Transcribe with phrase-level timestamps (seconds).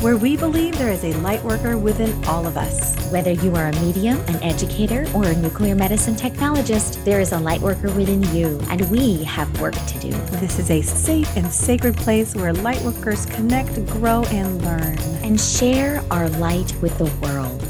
[0.00, 2.96] where we believe there is a lightworker within all of us.
[3.12, 7.36] Whether you are a medium, an educator, or a nuclear medicine technologist, there is a
[7.36, 10.10] lightworker within you, and we have work to do.
[10.38, 14.96] This is a safe and sacred place where lightworkers connect, grow, and learn.
[15.22, 17.60] And share our light with the world.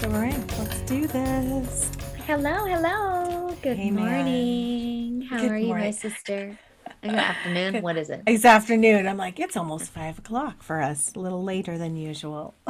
[0.00, 0.46] So we're in.
[0.58, 1.90] Let's do this.
[2.26, 3.54] Hello, hello.
[3.62, 4.04] Good Hey, man.
[4.06, 5.20] morning.
[5.28, 6.58] How Good are you, my morning.
[7.02, 7.82] Good afternoon.
[7.82, 8.22] What is it?
[8.26, 9.06] It's afternoon.
[9.06, 12.54] I'm like, it's almost five o'clock for us, a little later than usual.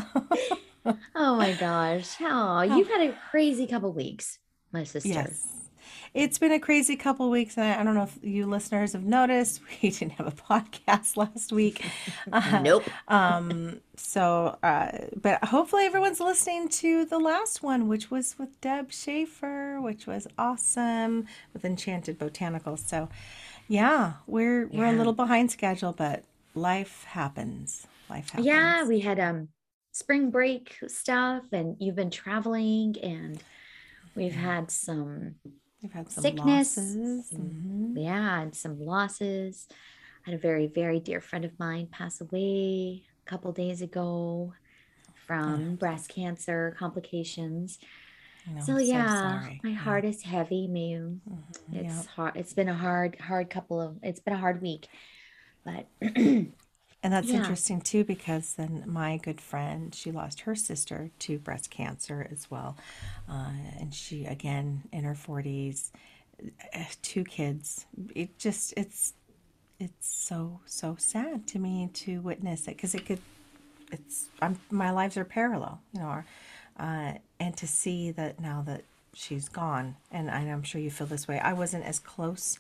[1.17, 2.15] Oh my gosh.
[2.21, 4.39] Oh, you've had a crazy couple weeks,
[4.71, 5.09] my sister.
[5.09, 5.45] Yes.
[6.15, 9.03] It's been a crazy couple weeks, and I, I don't know if you listeners have
[9.05, 11.85] noticed, we didn't have a podcast last week.
[12.33, 12.85] Uh, Nope.
[13.09, 18.93] um, so, uh, but hopefully everyone's listening to the last one, which was with Deb
[18.93, 22.87] Schaefer, which was awesome with Enchanted Botanicals.
[22.87, 23.09] So,
[23.69, 24.97] yeah, we're we're a Yeah.
[24.97, 27.87] little behind schedule, but life happens.
[28.09, 28.45] Life happens.
[28.45, 29.49] Yeah, we had um
[29.93, 33.43] spring break stuff and you've been traveling and
[34.17, 34.41] we've Yeah.
[34.41, 35.37] had some
[35.83, 36.77] We've had some sickness.
[36.77, 37.33] losses.
[37.33, 37.95] Mhm.
[37.97, 39.69] Yeah, and some losses.
[40.27, 44.55] I had a very, very dear friend of mine pass away a couple days ago
[45.15, 47.79] from breast cancer complications.
[48.47, 49.85] Know, So yeah, my Yeah.
[49.85, 51.21] heart is heavy, Mew.
[51.29, 51.45] Mhm.
[51.73, 52.03] It's Yeah.
[52.07, 52.37] hard.
[52.37, 53.99] It's been a hard, hard couple of.
[54.03, 54.89] It's been a hard week,
[55.65, 55.87] but
[57.03, 57.39] And that's Yeah.
[57.39, 62.51] interesting too, because then my good friend, she lost her sister to breast cancer as
[62.51, 62.77] well.
[63.29, 65.93] Uh, and she, again, in her 40s,
[66.75, 67.87] uh, two kids.
[68.15, 69.15] It just, it's,
[69.79, 73.21] it's so, so sad to me to witness it because it could,
[73.93, 76.25] it's, I'm, my lives are parallel, you know,
[76.79, 78.83] uh, and to see that now that
[79.15, 82.59] she's gone, and I'm sure you feel this way, I wasn't as close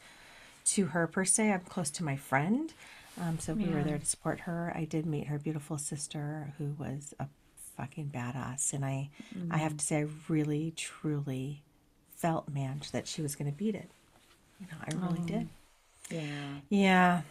[0.66, 1.52] to her per se.
[1.52, 2.72] I'm close to my friend.
[3.20, 4.72] Um, so we were there to support her.
[4.74, 7.26] I did meet her beautiful sister who was a
[7.76, 8.72] fucking badass.
[8.72, 9.10] And I,
[9.50, 11.62] I have to say, I really, truly
[12.14, 13.88] felt, man, that she was going to beat it.
[14.60, 15.48] You know, I really did.
[16.10, 16.20] yeah,
[16.68, 17.22] Yeah.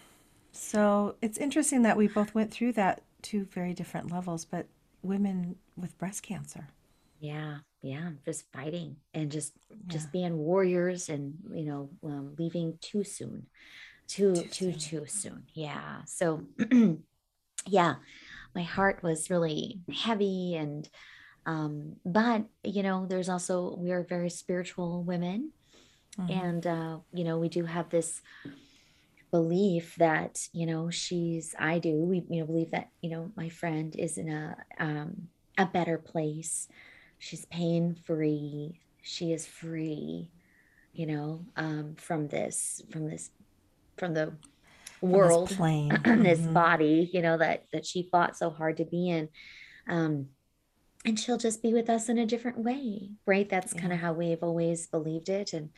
[0.52, 4.68] So it's interesting that we both went through that two very different levels, but
[5.06, 6.68] women with breast cancer.
[7.20, 8.10] yeah, yeah.
[8.26, 9.78] Just fighting and just, Yeah.
[9.88, 13.48] just being warriors, and you know, um, leaving too soon,
[14.08, 14.80] too, Too too, soon.
[14.80, 15.44] too soon.
[15.54, 16.02] Yeah.
[16.06, 16.44] So,
[17.68, 17.96] yeah,
[18.54, 20.88] my heart was really heavy, and
[21.46, 25.52] um, but you know, there's also we are very spiritual women,
[26.18, 26.30] Mhm.
[26.32, 28.22] and uh, you know we do have this
[29.36, 33.50] belief that you know she's i do we you know believe that you know my
[33.50, 36.68] friend is in a um a better place.
[37.20, 40.30] She's pain free she is free
[40.94, 43.32] you know um from this from this
[43.98, 44.34] from the
[45.10, 45.92] From this world plane.
[46.06, 46.54] this Mhm.
[46.54, 49.30] body you know that that she fought so hard to be in.
[49.88, 50.30] Um
[51.06, 53.50] and she'll just be with us in a different way right?
[53.50, 55.54] That's kind of how we've always believed it.
[55.54, 55.70] And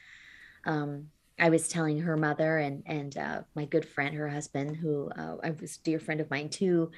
[0.65, 1.07] um
[1.39, 5.37] i was telling her mother and and uh, my good friend her husband who uh,
[5.43, 6.91] i was a dear friend of mine too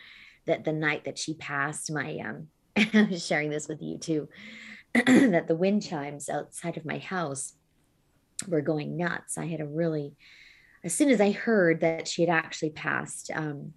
[0.46, 2.48] that the night that she passed my um
[2.78, 4.28] i was sharing this with you too
[4.94, 7.54] that the wind chimes outside of my house
[8.48, 9.38] were going nuts.
[9.38, 10.16] I had a really
[10.84, 13.74] as soon as I heard that she had actually passed, um,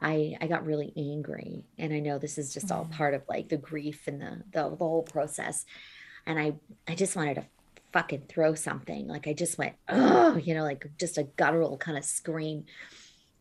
[0.00, 2.92] I I got really angry, and I know this is just all Mhm.
[2.92, 5.64] part of like the grief and the, the the whole process,
[6.26, 6.54] and I
[6.88, 7.46] I just wanted to
[7.94, 11.96] fucking throw something, like I just went oh, you know, like just a guttural kind
[11.96, 12.66] of scream,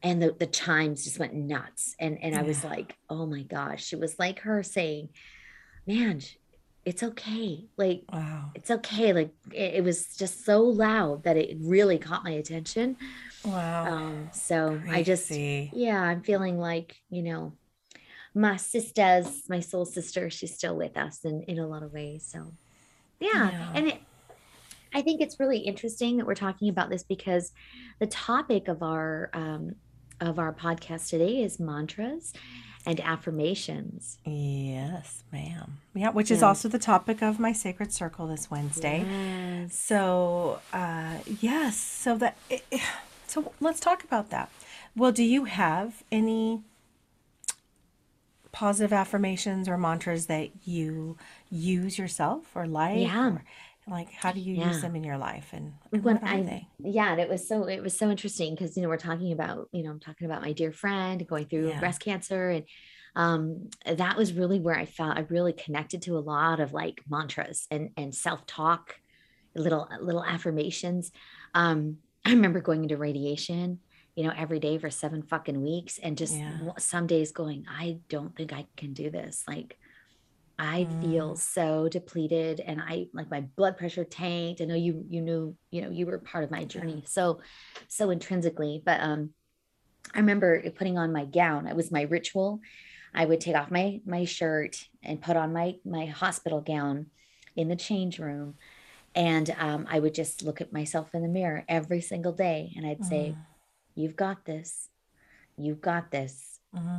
[0.01, 3.91] and the the chimes just went nuts, and and I was like, oh my gosh,
[3.91, 5.09] it was like her saying,
[5.85, 6.21] man,
[6.85, 8.51] it's okay, like Wow.
[8.55, 12.95] it's okay, like it, it was just so loud that it really caught my attention.
[13.43, 13.93] Wow.
[13.97, 17.53] Um, so I just, yeah, I'm feeling like, you know,
[18.35, 22.27] my sisters, my soul sister, she's still with us in, in a lot of ways.
[22.31, 22.53] So
[23.19, 23.51] yeah.
[23.51, 23.71] Yeah.
[23.75, 24.01] And it,
[24.93, 27.51] I think it's really interesting that we're talking about this because
[27.99, 29.75] the topic of our, um,
[30.21, 32.33] of our podcast today is mantras
[32.85, 34.17] and affirmations.
[34.25, 35.77] Yes, ma'am.
[35.93, 39.05] Yeah, which is also the topic of my sacred circle this Wednesday.
[39.07, 39.77] Yes.
[39.77, 42.37] So, uh, yes, so that
[43.27, 44.49] so let's talk about that.
[44.95, 46.61] Well, do you have any
[48.51, 51.17] positive affirmations or mantras that you
[51.49, 52.99] use yourself or like?
[52.99, 53.27] Yeah.
[53.29, 53.43] or,
[53.87, 54.55] like, how do you Yeah.
[54.55, 56.69] use them in your life, and, and when what are I they?
[56.79, 59.69] yeah, and it was so it was so interesting because you know we're talking about
[59.71, 61.75] you know I'm talking about my dear friend going through Yeah.
[61.75, 62.65] breast cancer and
[63.15, 67.01] um, that was really where I felt I really connected to a lot of like
[67.07, 68.95] mantras and and self talk,
[69.55, 71.11] little little affirmations.
[71.53, 73.81] Um, I remember going into radiation,
[74.15, 76.73] you know, every day for seven fucking weeks, and just Yeah.
[76.79, 79.43] some days going, I don't think I can do this.
[79.47, 79.77] Like
[80.63, 84.61] I feel Mm, so depleted and I like my blood pressure tanked.
[84.61, 87.41] I know you you knew, you know, you were part of my journey so
[87.89, 88.81] so intrinsically.
[88.85, 89.33] But um
[90.13, 91.67] I remember putting on my gown.
[91.67, 92.59] It was my ritual.
[93.13, 97.07] I would take off my my shirt and put on my my hospital gown
[97.55, 98.55] in the change room.
[99.15, 102.85] And um, I would just look at myself in the mirror every single day and
[102.87, 103.45] I'd say, Mm,
[103.95, 104.89] You've got this.
[105.57, 106.52] You've got this.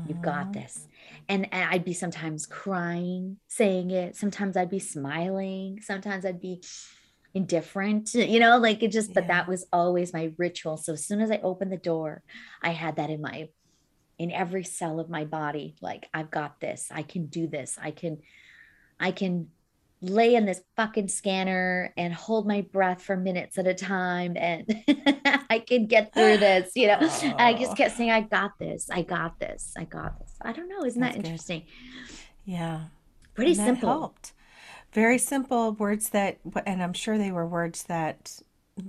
[0.09, 0.53] You've got mhm.
[0.55, 0.87] this.
[1.29, 4.17] And, and I'd be sometimes crying, saying it.
[4.17, 5.81] Sometimes I'd be smiling.
[5.81, 6.63] Sometimes I'd be
[7.35, 10.77] indifferent, you know, like it just, but that was always my ritual.
[10.77, 12.23] So as soon as I opened the door,
[12.63, 13.49] I had that in my,
[14.19, 15.75] in every cell of my body.
[15.81, 16.89] Like, I've got this.
[16.93, 17.77] I can do this.
[17.83, 18.19] I can,
[19.01, 19.49] I can
[20.11, 24.67] lay in this fucking scanner and hold my breath for minutes at a time and
[25.51, 26.99] I can get through this, you know.
[27.39, 30.33] I just Oh, kept saying, I got this, I got this, I got this.
[30.43, 31.27] I don't know, isn't that that's good.
[31.27, 31.65] interesting?
[32.45, 32.85] Yeah.
[33.35, 33.89] Pretty that simple.
[33.89, 34.33] helped.
[34.93, 38.41] Very simple words that, and I'm sure they were words that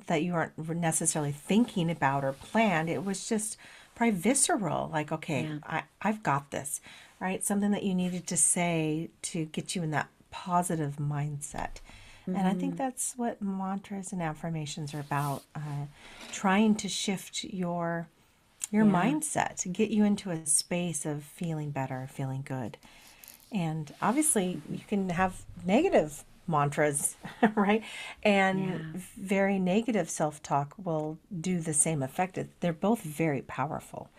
[0.08, 2.90] that you weren't necessarily thinking about or planned.
[2.90, 3.58] It was just
[3.96, 5.60] probably visceral, like, okay, Yeah.
[5.64, 6.82] I, I've got this,
[7.20, 7.44] right?
[7.44, 11.78] Something that you needed to say to get you in that positive mindset.
[12.34, 15.86] And I think hmm that's what mantras and affirmations are about, uh,
[16.32, 18.10] trying to shift your
[18.72, 18.86] your Yeah.
[18.86, 22.78] mindset to get you into a space of feeling better, feeling good.
[23.52, 27.18] And obviously, you can have negative mantras,
[27.56, 27.84] right?
[28.24, 29.00] And Yeah.
[29.18, 32.40] very negative self talk will do the same effect.
[32.60, 34.10] They're both very powerful.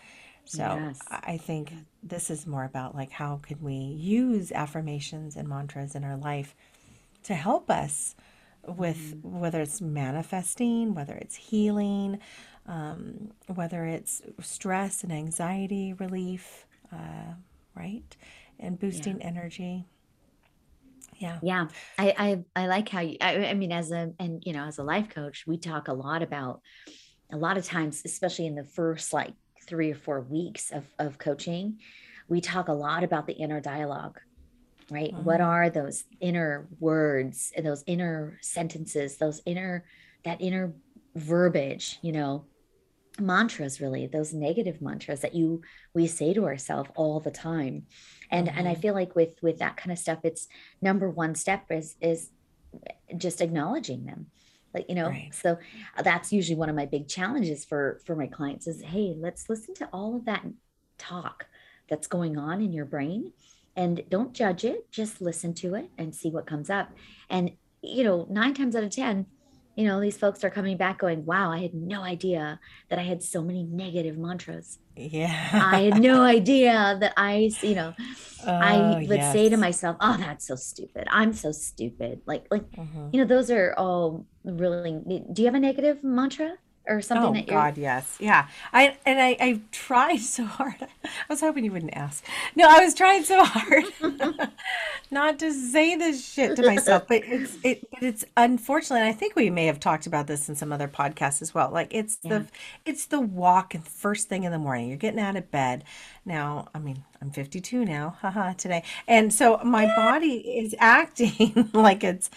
[0.47, 1.09] So Yes.
[1.09, 6.05] I think this is more about like how can we use affirmations and mantras in
[6.05, 6.55] our life
[7.25, 8.15] to help us
[8.67, 12.21] with hmm whether it's manifesting, whether it's healing,
[12.67, 17.35] um, whether it's stress and anxiety relief, uh,
[17.77, 18.17] right?
[18.59, 19.19] And Yeah.
[19.19, 19.87] boosting energy.
[21.19, 21.41] Yeah.
[21.41, 21.69] Yeah.
[21.99, 24.79] I, I I like how you I, I mean as a and you know as
[24.79, 26.61] a life coach, we talk a lot about
[27.33, 29.35] a lot of times, especially in the first like
[29.67, 31.79] three or four weeks of, of coaching,
[32.29, 34.19] we talk a lot about the inner dialogue
[34.91, 35.13] right?
[35.15, 39.85] What Mm, are those inner words and those inner sentences, those inner,
[40.25, 40.75] that inner
[41.15, 42.45] verbiage, you know,
[43.19, 45.63] mantras really, those negative mantras that you,
[45.95, 47.87] we say to ourselves all the time.
[48.31, 48.81] And, and I mm-hmm.
[48.81, 50.49] feel like with, with that kind of stuff, it's
[50.83, 52.31] number one step is, is
[53.17, 54.27] just acknowledging them.
[54.77, 55.31] Like, you know, Right.
[55.33, 55.59] so
[55.97, 59.49] uh, that's usually one of my big challenges for, for my clients is, Hey, let's
[59.49, 60.45] listen to all of that
[60.99, 61.47] talk
[61.89, 63.33] that's going on in your brain
[63.75, 66.91] and don't judge it just listen to it and see what comes up
[67.29, 67.53] and
[67.83, 69.27] you know nine times out of ten
[69.77, 72.59] you know these folks are coming back going wow i had no idea
[72.89, 74.79] that i had so many negative mantras.
[74.97, 75.37] Yeah.
[75.75, 77.93] i had no idea that i you know
[78.47, 78.77] Oh, i
[79.09, 79.59] would say to yes.
[79.67, 81.05] myself oh that's so stupid.
[81.11, 84.93] I'm so stupid like like hmm you know those are all really
[85.33, 86.51] do you have a negative mantra
[86.87, 88.17] or something Oh that you're God, yes.
[88.21, 88.47] Yeah.
[88.73, 90.77] I and I I tried so hard.
[91.05, 92.25] I was hoping you wouldn't ask.
[92.55, 93.85] No, I was trying so hard
[95.11, 99.13] not to say this shit to myself, but it's it but it's unfortunately, and I
[99.13, 101.71] think we may have talked about this in some other podcasts as well.
[101.71, 102.47] Like it's yeah the
[102.85, 104.89] it's the walk and first thing in the morning.
[104.89, 105.85] You're getting out of bed.
[106.25, 108.83] Now, I mean, I'm 52 now, haha, today.
[109.07, 112.31] And so my body is acting like it's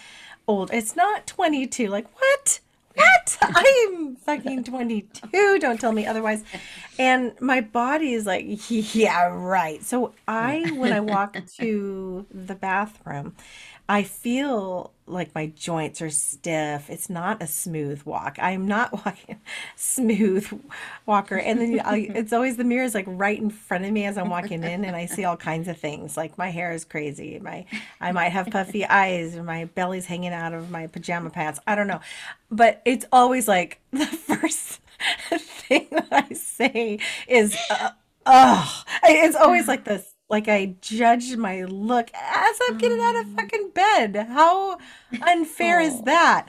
[0.46, 0.70] old.
[0.72, 1.88] It's not 22.
[1.88, 2.60] Like, what?
[2.94, 3.38] What?
[3.40, 5.58] I'm fucking 22.
[5.58, 6.42] Don't tell me otherwise.
[6.98, 9.82] And my body is like, yeah, right.
[9.82, 13.34] So I, when I walk to the bathroom,
[13.90, 16.88] I feel like my joints are stiff.
[16.88, 18.36] It's not a smooth walk.
[18.40, 19.40] I'm not walking
[19.74, 20.46] smooth
[21.06, 21.34] walker.
[21.36, 24.16] And then I, it's always the mirror is like right in front of me as
[24.16, 26.16] I'm walking in, and I see all kinds of things.
[26.16, 27.40] Like my hair is crazy.
[27.40, 27.66] My
[28.00, 31.58] I might have puffy eyes, or my belly's hanging out of my pajama pants.
[31.66, 32.00] I don't know,
[32.48, 34.78] but it's always like the first
[35.30, 37.90] thing that I say is, uh,
[38.24, 40.14] "Oh." It's always like this.
[40.30, 44.26] Like I judge my look as I'm getting out of um, fucking bed.
[44.28, 44.78] How
[45.22, 46.46] unfair is oh that?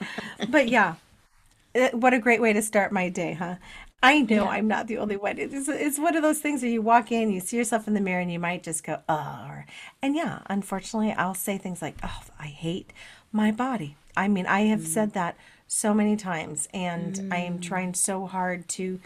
[0.48, 0.94] But yeah,
[1.74, 3.56] uh, what a great way to start my day, huh?
[4.04, 5.38] I know yeah I'm not the only one.
[5.38, 8.00] It's, it's one of those things where you walk in, you see yourself in the
[8.00, 9.44] mirror, and you might just go, oh.
[9.48, 9.66] Or,
[10.00, 12.92] and yeah, unfortunately, I'll say things like, oh, I hate
[13.32, 13.96] my body.
[14.16, 15.36] I mean, I have mm, said that
[15.68, 19.00] so many times, and I am mm, trying so hard to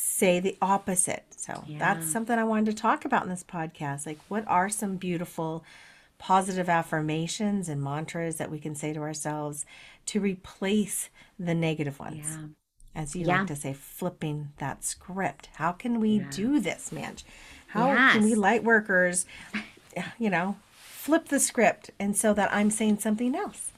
[0.00, 1.24] say the opposite.
[1.36, 1.78] So Yeah.
[1.78, 4.06] that's something I wanted to talk about in this podcast.
[4.06, 5.64] Like, what are some beautiful
[6.18, 9.64] positive affirmations and mantras that we can say to ourselves
[10.06, 12.26] to replace the negative ones?
[12.38, 12.46] Yeah.
[12.94, 13.38] As you Yeah.
[13.38, 15.48] like to say, flipping that script.
[15.54, 16.30] How can we Yeah.
[16.30, 17.16] do this, man?
[17.68, 19.26] How can we light workers,
[20.18, 23.72] you know, flip the script and so that I'm saying something else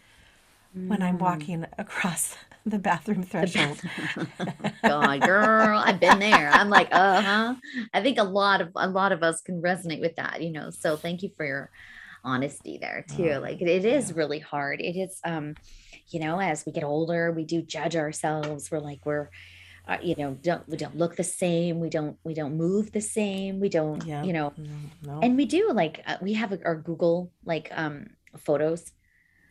[0.73, 1.03] when Mm.
[1.03, 2.37] I'm walking across
[2.67, 3.81] the bathroom threshold?
[4.83, 6.51] God, girl, I've been there.
[6.51, 7.55] I'm like, uh huh.
[7.93, 10.71] I think a lot of a lot of us can resonate with that, you know.
[10.71, 11.71] So thank you for your
[12.25, 13.33] honesty there too.
[13.37, 14.81] Oh, Like it, is really hard.
[14.81, 15.55] It is, um,
[16.09, 18.71] you know, as we get older, we do judge ourselves.
[18.71, 19.31] We're like we're,
[19.89, 21.81] uh, you know, don't we don't look the same.
[21.81, 23.61] We don't we don't move the same.
[23.61, 24.23] We don't, Yeah.
[24.23, 24.71] you know, No,
[25.15, 25.21] no.
[25.23, 28.93] and we do like uh, we have our Google like um photos.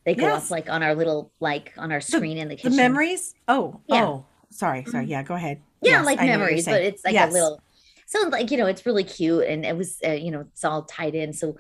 [0.06, 0.46] They go Yes.
[0.46, 2.72] up like on our little like on our screen in the kitchen.
[2.72, 3.36] the memories?
[3.48, 4.06] Oh, Yeah.
[4.06, 5.06] oh, sorry, sorry.
[5.06, 5.10] Mhm.
[5.10, 5.62] Yeah, go ahead.
[5.82, 7.30] yeah Yes, like I know what you're memories but it's like Yes.
[7.30, 7.62] a little
[8.06, 10.82] so like you know it's really cute and it was uh, you know it's all
[10.84, 11.56] tied in so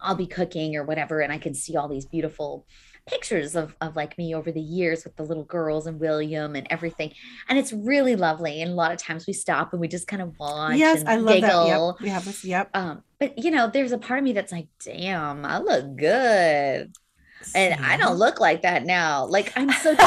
[0.00, 2.64] i'll be cooking or whatever and i can see all these beautiful
[3.06, 6.66] pictures of, of like me over the years with the little girls and william and
[6.70, 7.12] everything
[7.48, 10.22] and it's really lovely and a lot of times we stop and we just kind
[10.22, 11.66] of watch Yes, and I love giggle.
[11.66, 11.94] that.
[11.96, 12.00] Yep.
[12.02, 12.44] We have this.
[12.44, 12.70] Yep.
[12.74, 16.92] um but you know there's a part of me that's like damn i look good
[17.54, 19.26] and I don't look like that now.
[19.26, 19.94] Like I'm so.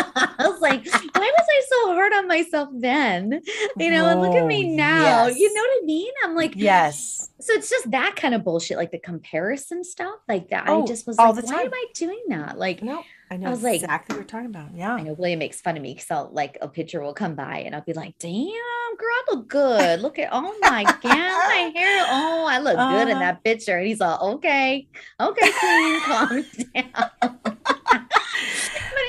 [0.40, 3.40] I was like, why was I so hard on myself then?
[3.76, 5.26] You know, and look at me now.
[5.26, 6.12] You know what I mean?
[6.24, 7.30] I'm like, yes.
[7.40, 10.68] so it's just that kind of bullshit, like the comparison stuff, like that.
[10.68, 11.72] Oh, I just was all like, the why am.
[11.72, 12.58] I doing that?
[12.58, 13.02] Like, No,
[13.32, 14.74] I know was like- exactly what you're talking about.
[14.74, 14.94] Yeah.
[14.94, 17.58] I know William makes fun of me because I'll like a picture will come by
[17.58, 20.00] and I'll be like, damn, girl, I look good.
[20.00, 22.04] Look at, oh my God, my hair.
[22.08, 23.20] Oh, I look good in Uh-huh.
[23.20, 23.78] that picture.
[23.78, 24.88] And he's all, okay,
[25.20, 26.44] okay, queen, calm
[26.74, 27.10] down.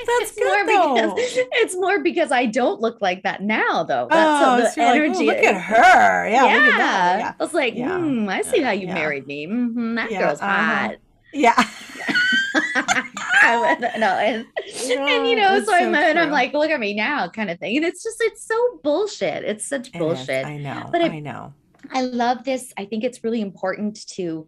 [0.04, 3.84] But That's it's more good, because it's more because I don't look like that now,
[3.84, 4.08] though.
[4.10, 5.26] oh, That's so the like, "Ooh, energy.
[5.26, 6.28] look at her.
[6.28, 6.44] Yeah.
[6.44, 7.18] Yeah, Look at that.
[7.20, 7.34] Yeah.
[7.38, 7.98] I was like, Yeah.
[7.98, 9.46] hmm, I see how you married me.
[9.46, 10.88] hmm that girl's uh-huh.
[10.88, 10.96] hot.
[11.32, 11.54] Yeah.
[13.42, 16.70] I would- no, and, and you No, know, so I'm so and I'm like, look
[16.70, 17.76] at me now, kind of thing.
[17.76, 19.44] And it's just it's so bullshit.
[19.44, 19.98] It's such It is.
[19.98, 20.46] bullshit.
[20.46, 20.88] I know.
[20.90, 21.54] But it- I know.
[21.90, 22.72] I love this.
[22.78, 24.46] I think it's really important to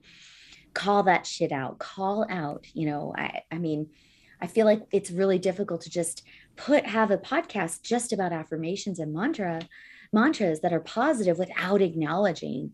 [0.73, 1.79] call that shit out.
[1.79, 3.89] Call out, you know, I I mean,
[4.41, 6.23] I feel like it's really difficult to just
[6.57, 9.61] put have a podcast just about affirmations and mantra
[10.13, 12.73] mantras that are positive without acknowledging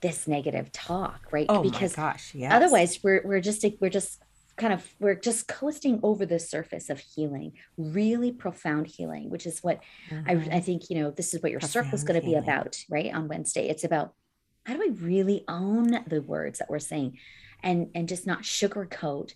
[0.00, 1.44] this negative talk, right?
[1.50, 2.34] Oh because my gosh.
[2.34, 2.52] Yes.
[2.54, 4.22] otherwise we're we're just we're just
[4.60, 9.60] kind of we're just coasting over the surface of healing really profound healing which is
[9.66, 9.78] what
[10.26, 10.52] I, Mhm.
[10.58, 13.12] I think you know this is what your circle is going to be about right
[13.12, 13.68] on wednesday.
[13.72, 14.12] It's about
[14.66, 17.18] how do we really own the words that we're saying
[17.62, 19.32] and and just not sugarcoat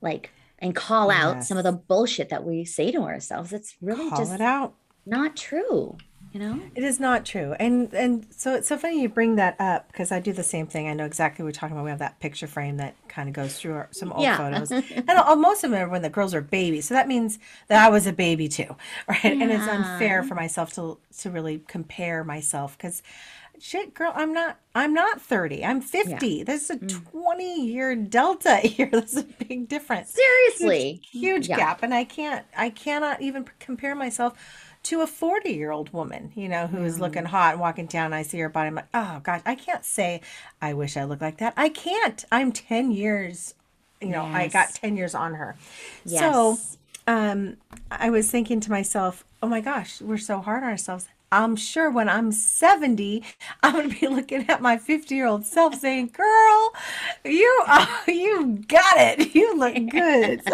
[0.00, 3.52] like and call out some of the bullshit that we say to ourselves?
[3.52, 4.74] It's really Call just it out.
[5.04, 5.96] not true
[6.32, 7.54] you know It is not true.
[7.58, 10.66] And and so it's so funny you bring that up because I do the same
[10.66, 10.88] thing.
[10.88, 11.84] I know exactly what we're talking about.
[11.84, 14.70] We have that picture frame that kind of goes through our, some old yeah photos.
[14.96, 16.86] And all, most of them are when the girls are babies.
[16.86, 18.76] So that means that I was a baby too.
[19.08, 19.24] Right.
[19.24, 23.02] And it's unfair for myself to to really compare myself because
[23.58, 27.10] shit girl i'm not i'm not 30 i'm 50 there's a Mm.
[27.10, 31.56] 20 year delta here there's a big difference seriously huge Yeah.
[31.56, 34.34] gap and i can't i cannot even compare myself
[34.86, 38.06] to a 40 year old woman you know who is looking hot and walking down
[38.06, 40.20] and i see her body i'm like oh gosh i can't say
[40.62, 41.52] i wish i looked like that.
[41.56, 42.24] I can't.
[42.30, 43.54] I'm 10 years
[44.00, 45.56] you know i got 10 years on her.
[46.04, 46.20] Yes.
[46.20, 46.58] so
[47.06, 47.56] um
[47.90, 51.90] i was thinking to myself oh my gosh we're so hard on ourselves i'm sure
[51.90, 53.22] when i'm 70
[53.62, 56.72] i'm going to be looking at my 50 year old self saying girl
[57.24, 60.42] you oh, you got it you look good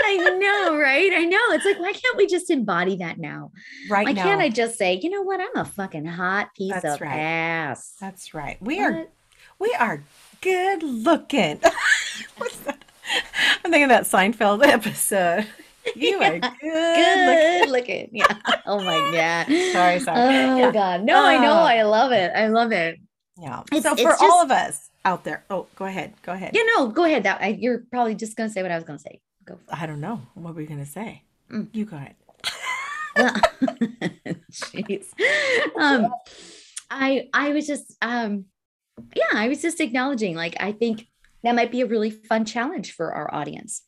[0.00, 1.12] I know, right?
[1.12, 1.38] I know.
[1.50, 3.50] It's like, why can't we just embody that now?
[3.90, 4.10] right now.
[4.10, 5.38] Why now can't I just say, you know what?
[5.40, 7.18] I'm a fucking hot piece That's of right.
[7.18, 7.94] ass.
[8.00, 9.06] that's right we are
[9.58, 10.02] we are
[10.40, 11.60] good looking
[12.38, 12.82] What's that?
[13.64, 15.46] i'm thinking that seinfeld episode
[15.96, 17.60] you are good, looking.
[17.64, 18.08] good looking.
[18.12, 18.26] Yeah.
[18.66, 19.46] Oh my god.
[19.72, 20.20] Sorry, sorry.
[20.20, 20.70] Oh Yeah.
[20.72, 21.02] god.
[21.04, 21.52] No, I know.
[21.52, 21.62] Oh.
[21.64, 22.30] I love it.
[22.34, 22.98] I love it.
[23.40, 26.62] yeah It's- so for all of us out there oh go ahead go ahead Yeah,
[26.76, 27.22] know, go ahead.
[27.22, 29.20] That I, you're probably just gonna say what I was gonna say.
[29.46, 29.56] Go.
[29.66, 30.20] For I don't know.
[30.34, 31.22] What were you going to say?
[31.50, 31.68] Mm.
[31.72, 32.14] You go ahead.
[33.16, 34.36] it.
[34.52, 35.06] Jeez.
[35.80, 36.12] Um,
[36.90, 38.44] I I was just um,
[39.14, 40.34] yeah, I was just acknowledging.
[40.36, 41.06] Like, I think
[41.42, 43.82] that might be a really fun challenge for our audience.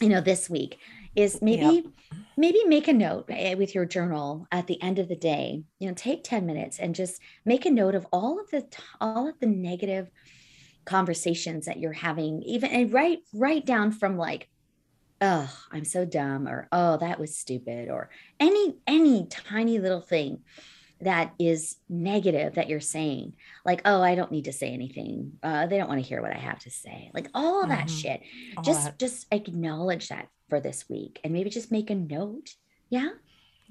[0.00, 0.78] You know, this week
[1.16, 1.84] is maybe
[2.36, 5.62] maybe make a note eh, with your journal at the end of the day.
[5.78, 8.66] You know, take ten minutes and just make a note of all of the
[9.00, 10.10] all of the negative
[10.84, 12.42] conversations that you're having.
[12.42, 14.48] Even and write write down from like
[15.20, 20.40] oh i'm so dumb or oh that was stupid or any any tiny little thing
[21.04, 23.32] that is negative that you're saying
[23.64, 26.32] like oh i don't need to say anything uh, they don't want to hear what
[26.32, 28.20] i have to say like all of that shit
[28.56, 28.98] All just that.
[28.98, 32.54] just acknowledge that for this week and maybe just make a note
[32.90, 33.10] yeah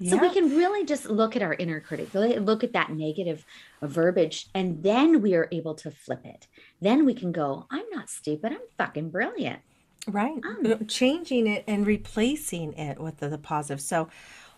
[0.02, 3.46] so we can really just look at our inner critic, look at that negative
[3.80, 6.48] verbiage, and then we are able to flip it.
[6.80, 9.60] Then we can go, I'm not stupid, I'm fucking brilliant.
[10.06, 10.40] Right.
[10.44, 13.80] Um, Changing it and replacing it with the, the positive.
[13.80, 14.08] So,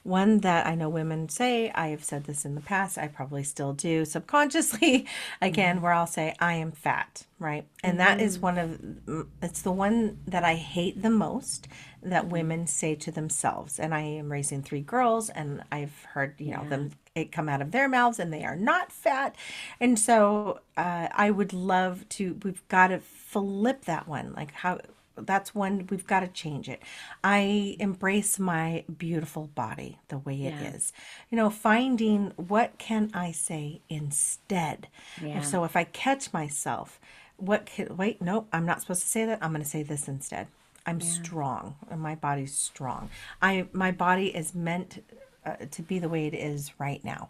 [0.06, 3.42] one that I know women say, I have said this in the past, I probably
[3.42, 5.06] still do subconsciously,
[5.42, 7.66] again, where I'll say, I am fat, right?
[7.82, 11.66] And that is one of, mm, it's the one that I hate the most
[12.02, 13.80] that women say to themselves.
[13.80, 17.62] And I am raising three girls, and I've heard, you know, them it come out
[17.62, 19.34] of their mouths and they are not fat.
[19.80, 24.34] And so uh, I would love to, we've got to flip that one.
[24.34, 24.80] Like, how,
[25.16, 26.80] that's one we've got to change it.
[27.24, 30.74] I embrace my beautiful body the way it Yeah.
[30.74, 30.92] is.
[31.30, 34.88] You know, finding what can I say instead.
[35.22, 35.40] Yeah.
[35.40, 37.00] So, if I catch myself,
[37.36, 39.38] what can, wait, nope, I'm not supposed to say that.
[39.42, 40.48] I'm going to say this instead.
[40.86, 43.10] I'm strong and my body's strong.
[43.42, 45.02] I my body is meant
[45.46, 47.28] uh, to be the way it is right now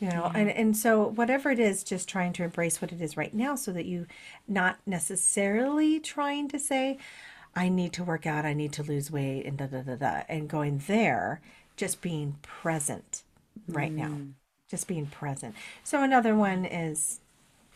[0.00, 3.16] you know and and so whatever it is just trying to embrace what it is
[3.16, 4.06] right now so that you
[4.46, 6.98] not necessarily trying to say
[7.56, 10.22] i need to work out i need to lose weight and da da da da
[10.28, 11.40] and going there
[11.76, 13.22] just being present
[13.68, 14.10] right now.
[14.70, 15.54] Just being present.
[15.82, 17.20] So another one is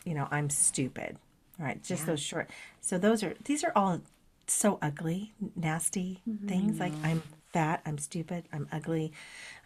[0.04, 1.16] you know i'm stupid
[1.58, 1.82] right?
[1.82, 2.48] Just those short
[2.80, 4.00] so those are these are all
[4.46, 9.12] so ugly nasty things like i'm fat i'm stupid i'm ugly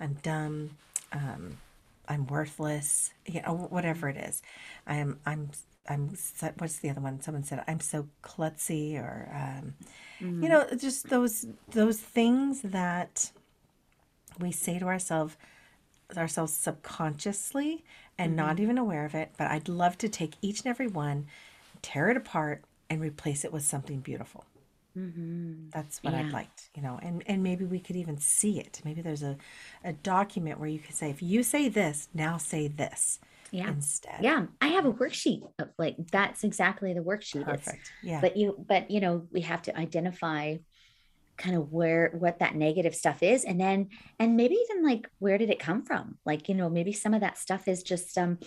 [0.00, 0.70] i'm dumb
[1.12, 1.58] um,
[2.08, 4.42] i'm worthless you know whatever it is.
[4.86, 5.50] I'm i'm
[5.88, 6.08] i'm
[6.58, 7.20] what's the other one?
[7.20, 9.74] Someone said i'm so klutzy or um,
[10.40, 13.30] you know just those those things that
[14.38, 15.36] we say to ourselves
[16.16, 17.84] ourselves subconsciously
[18.18, 18.60] and not Mm-hmm.
[18.60, 21.26] even aware of it but i'd love to take each and every one
[21.82, 24.44] tear it apart and replace it with something beautiful
[24.96, 25.70] Mm-hmm.
[25.72, 26.20] that's what Yeah.
[26.20, 29.36] i'd like you know and and maybe we could even see it maybe there's a,
[29.84, 33.18] a document where you could say if you say this now say this
[33.50, 33.68] Yeah.
[33.68, 34.46] instead Yeah.
[34.60, 37.42] I have a worksheet of like that's exactly the worksheet.
[37.42, 40.56] It's- perfect yeah but you but you know we have to identify
[41.42, 43.88] kind of where what that negative stuff is and then
[44.20, 46.18] and maybe even like where did it come from?
[46.26, 48.38] Like you know maybe some of that stuff is just um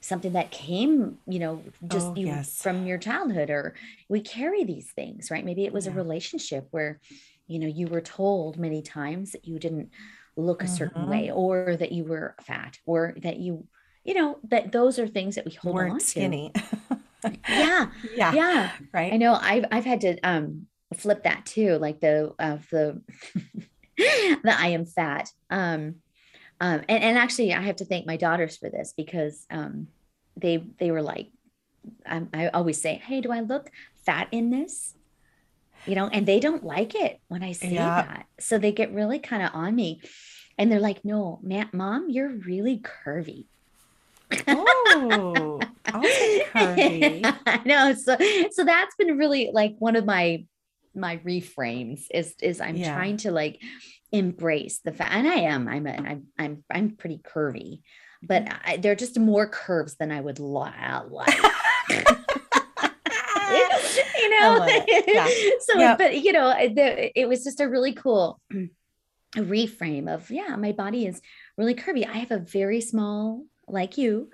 [0.00, 2.58] something that came you know just Oh, you yes.
[2.60, 3.74] from your childhood or
[4.08, 5.44] we carry these things right?
[5.44, 7.00] Maybe it was a relationship where
[7.46, 9.90] you know you were told many times that you didn't
[10.36, 11.06] look a certain Mhm.
[11.06, 13.66] way or that you were fat or that you
[14.04, 16.52] you know that those are things that we hold on weren't to skinny.
[17.46, 17.86] Yeah.
[18.02, 18.36] Yeah.
[18.36, 18.72] Yeah.
[18.92, 19.12] Right?
[19.12, 23.02] I know I've I've had to um flip that too, like the of the
[23.96, 25.30] the I am fat.
[25.50, 25.96] Um
[26.60, 29.88] um and, and actually I have to thank my daughters for this because um
[30.36, 31.28] they they were like
[32.06, 33.70] um, I always say, Hey, do I look
[34.06, 34.94] fat in this?
[35.86, 37.96] You know, and they don't like it when I say Yeah.
[37.96, 38.26] that.
[38.38, 40.00] So they get really kind of on me.
[40.58, 43.46] And they're like, no, ma- mom, you're really curvy.
[44.48, 47.94] oh i'll take curvy I know.
[47.94, 48.16] So
[48.50, 50.44] so that's been really like one of my
[50.94, 52.94] my reframes is is I'm Yeah.
[52.94, 53.60] trying to like
[54.12, 57.80] embrace the fact and I am I'm a, I'm I'm I'm pretty curvy
[58.22, 58.44] but.
[58.64, 61.10] I, they're just more curves than I would like
[61.88, 61.96] you
[64.30, 64.66] know.
[65.08, 65.28] Yeah.
[65.60, 65.98] so Yep.
[65.98, 68.40] but you know the, it was just a really cool
[69.36, 71.20] reframe of yeah my body is
[71.56, 74.28] really curvy i have a very small like you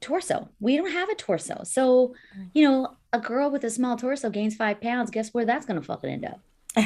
[0.00, 2.50] torso we don't have a torso so Mm.
[2.54, 5.78] you know a girl with a small torso gains five pounds guess where that's going
[5.80, 6.40] to fucking end up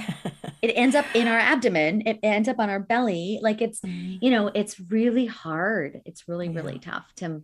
[0.63, 4.19] it ends up in our abdomen it ends up on our belly like it's Mhm.
[4.21, 6.57] you know it's really hard it's really Yeah.
[6.61, 7.43] really tough to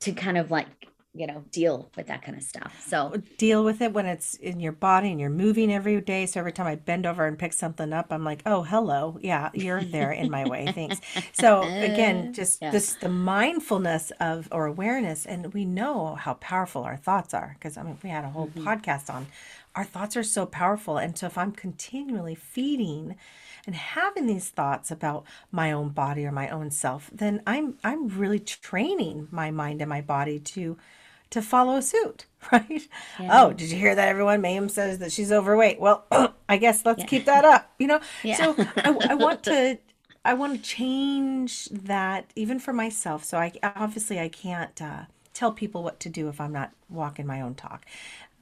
[0.00, 0.66] to kind of like
[1.18, 4.60] you know deal with that kind of stuff so deal with it when it's in
[4.60, 6.26] your body and you're moving every day.
[6.26, 9.18] So every time I bend over and pick something up, I'm like, oh, hello.
[9.20, 10.70] Yeah, you're there in my way.
[10.74, 11.00] Thanks.
[11.32, 12.70] So again, just Yeah.
[12.72, 17.76] this the mindfulness of or awareness, and we know how powerful our thoughts are because
[17.76, 18.64] I mean we had a whole Mhm.
[18.64, 19.26] podcast on
[19.74, 20.98] our thoughts are so powerful.
[20.98, 23.16] And so if I'm continually feeding
[23.66, 28.08] and having these thoughts about my own body or my own self, then I'm I'm
[28.08, 30.76] really training my mind and my body to
[31.30, 32.88] to follow suit, right?
[33.18, 33.42] Yeah.
[33.42, 34.42] Oh, did you hear that, everyone?
[34.42, 35.80] Mayum says that she's overweight.
[35.80, 36.04] Well,
[36.48, 38.00] I guess let's keep that up, you know?
[38.22, 38.36] Yeah.
[38.36, 39.78] So I, I want to,
[40.24, 43.24] I want to change that even for myself.
[43.24, 47.26] So I obviously I can't uh, tell people what to do if I'm not walking
[47.26, 47.84] my own talk.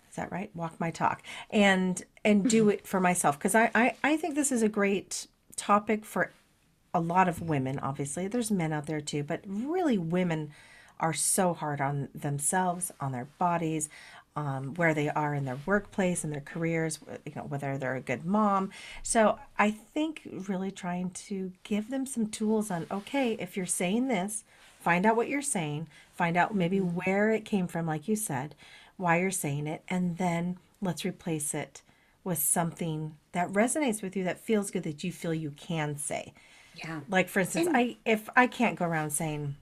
[0.08, 0.50] Is that right?
[0.54, 4.50] Walk my talk and and do it for myself because I, I I think this
[4.50, 6.32] is a great topic for
[6.94, 7.78] a lot of women.
[7.78, 10.52] Obviously, there's men out there too, but really women
[11.00, 13.88] are so hard on themselves, on their bodies,
[14.36, 18.00] um, where they are in their workplace and their careers, you know, whether they're a
[18.00, 18.70] good mom.
[19.02, 24.08] So I think really trying to give them some tools on okay, if you're saying
[24.08, 24.44] this,
[24.78, 28.54] find out what you're saying, find out maybe where it came from, like you said,
[28.98, 31.82] why you're saying it, and then let's replace it
[32.22, 36.34] with something that resonates with you that feels good that you feel you can say.
[36.74, 37.00] Yeah.
[37.08, 39.56] Like for instance, And I if I can't go around saying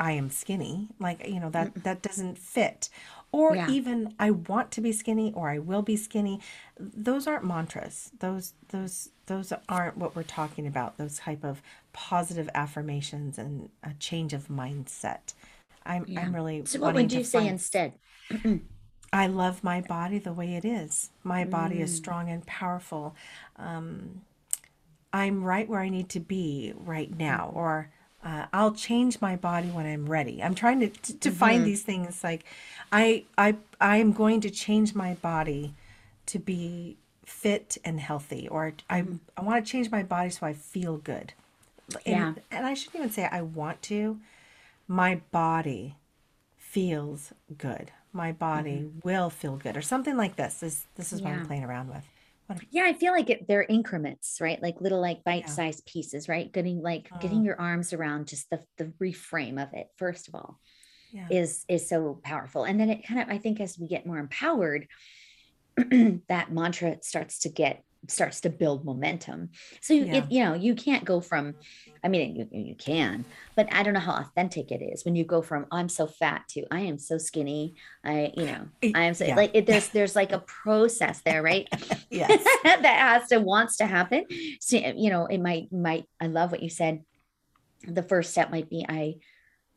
[0.00, 2.90] I am skinny, like you know that that doesn't fit.
[3.32, 3.68] Or yeah.
[3.68, 6.40] even I want to be skinny or I will be skinny.
[6.78, 8.12] Those aren't mantras.
[8.20, 10.98] Those those those aren't what we're talking about.
[10.98, 15.34] Those type of positive affirmations and a change of mindset.
[15.86, 16.22] I'm Yeah.
[16.22, 17.94] I'm really So what would you say find instead?
[19.12, 21.10] I love my body the way it is.
[21.24, 23.16] My body is Mm, strong and powerful.
[23.56, 24.22] Um,
[25.12, 27.90] I'm right where I need to be right now, or
[28.24, 30.42] uh, I'll change my body when I'm ready.
[30.42, 31.64] I'm trying to, to, to find mm-hmm.
[31.64, 32.44] these things like
[32.92, 35.74] I I I am going to change my body
[36.26, 40.46] to be fit and healthy, or I hmm I want to change my body so
[40.46, 41.32] I feel good.
[42.04, 42.28] Yeah.
[42.28, 44.18] And and I shouldn't even say I want to.
[44.86, 45.96] My body
[46.58, 47.90] feels good.
[48.12, 50.54] My body will feel good, or something like this.
[50.60, 52.04] This this is what I'm playing around with.
[52.70, 54.60] Yeah, I feel like it, they're increments, right?
[54.60, 56.50] Like little like bite-sized pieces, right?
[56.52, 60.34] Getting like Mm, getting your arms around just the the reframe of it, first of
[60.34, 60.58] all,
[61.10, 61.30] yeah.
[61.30, 62.64] is is so powerful.
[62.64, 64.88] And then it kind of, I think as we get more empowered,
[65.76, 69.50] that mantra starts to get starts to build momentum.
[69.80, 71.54] So you- it you know you can't go from
[72.02, 73.24] i mean you, you can
[73.56, 76.48] but i don't know how authentic it is when you go from i'm so fat
[76.48, 77.74] to i am so skinny.
[78.04, 79.36] I you know i am so yeah.
[79.36, 81.68] like it, there's there's like a process there right?
[82.10, 82.42] Yes.
[82.64, 84.24] that has to wants to happen.
[84.60, 87.04] So you know it might might i love what you said.
[87.86, 89.16] The first step might be i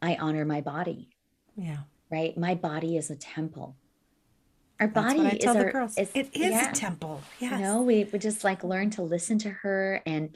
[0.01, 1.09] i honor my body.
[1.55, 1.77] Yeah.
[2.09, 2.35] right?
[2.37, 3.75] My body is a temple
[4.83, 5.97] our body is our girls.
[5.97, 7.21] is It is a yeah temple.
[7.39, 7.59] you Yes.
[7.61, 10.35] know we would just like learn to listen to her and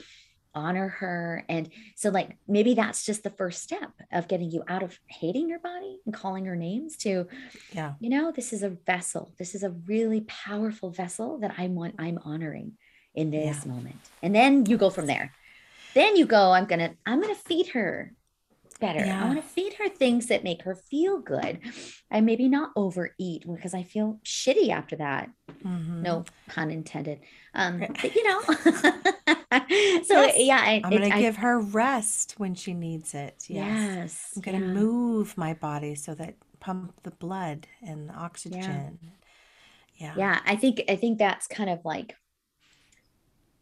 [0.56, 4.82] honor her and so like maybe that's just the first step of getting you out
[4.82, 7.28] of hating your body and calling her names to
[7.74, 7.94] Yeah.
[8.00, 11.96] you know this is a vessel this is a really powerful vessel that I'm want
[12.00, 12.74] i'm honoring
[13.14, 13.52] in Yeah.
[13.54, 15.32] this moment and then you go from there
[15.94, 18.14] then you go i'm gonna i'm gonna feed her
[18.78, 21.60] better i want to feed her things that make her feel good
[22.12, 25.30] i maybe not overeat because i feel shitty after that
[25.64, 27.20] hmm no pun intended
[27.54, 28.42] um but you know
[30.04, 30.36] so Yes.
[30.38, 33.46] yeah I, I'm going to I give her rest when she needs it.
[33.50, 33.78] Yes.
[33.78, 38.14] yes I'm going to yeah move my body so that pump the blood and the
[38.14, 39.00] yeah oxygen.
[39.96, 40.14] Yeah.
[40.16, 42.16] yeah i think i think that's kind of like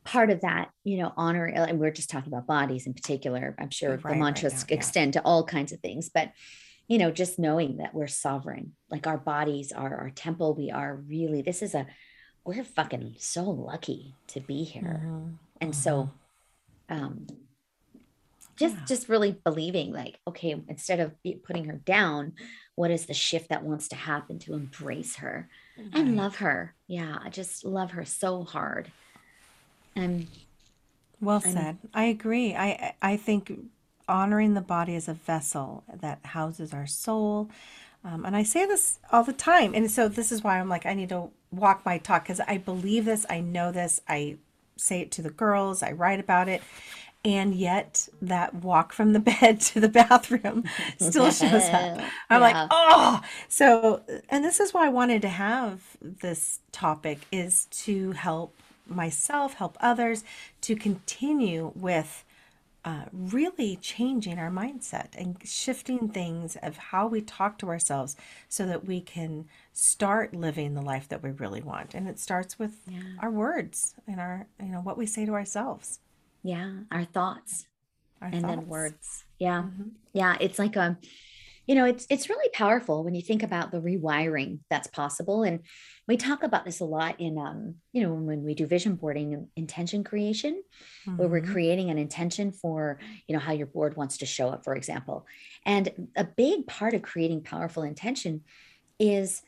[0.05, 3.71] part of that you know honor and we're just talking about bodies in particular i'm
[3.71, 4.11] sure the Right.
[4.11, 4.65] Right mantras now.
[4.69, 4.75] Yeah.
[4.75, 6.31] extend to all kinds of things but
[6.87, 10.95] you know just knowing that we're sovereign like our bodies are our temple we are
[10.95, 11.87] really this is a
[12.45, 15.29] we're fucking so lucky to be here hmm
[15.61, 16.11] and so
[16.89, 17.25] um
[18.57, 18.85] just Yeah.
[18.87, 21.13] just really believing like okay instead of
[21.43, 22.33] putting her down
[22.75, 25.49] what is the shift that wants to happen to embrace her
[25.93, 28.91] and love her yeah i just love her so hard
[29.95, 30.27] and
[31.21, 31.77] Well i'm said.
[31.93, 32.55] I agree.
[32.55, 33.51] I I think
[34.08, 37.49] honoring the body as a vessel that houses our soul.
[38.03, 39.73] Um, and I say this all the time.
[39.73, 42.58] And so this is why I'm like, I need to walk my talk because I
[42.58, 43.25] believe this.
[43.29, 44.01] I know this.
[44.08, 44.38] I
[44.77, 45.81] say it to the girls.
[45.81, 46.62] I write about it.
[47.23, 50.65] And yet that walk from the bed to the bathroom
[50.99, 51.99] still shows up.
[52.29, 57.65] I'm like, oh, so, and this is why I wanted to have this topic is
[57.71, 58.55] to help
[58.88, 60.24] myself, help others
[60.62, 62.24] to continue with
[62.84, 68.15] uh, really changing our mindset and shifting things of how we talk to ourselves
[68.48, 71.95] so that we can start living the life that we really want.
[71.95, 73.00] And it starts with yeah.
[73.19, 76.00] our words and our, you know, what we say to ourselves,
[76.45, 77.65] yeah our thoughts
[78.21, 79.26] our and then words.
[79.39, 79.63] Yeah.
[79.63, 80.98] Hmm yeah it's like um
[81.67, 85.62] you know it's it's really powerful when you think about the rewiring that's possible and
[86.08, 89.34] we talk about this a lot in um you know when we do vision boarding
[89.34, 90.62] and intention creation
[91.15, 94.49] where we're hmm creating an intention for you know how your board wants to show
[94.49, 95.25] up for example.
[95.65, 98.41] And a big part of creating powerful intention
[98.99, 99.41] is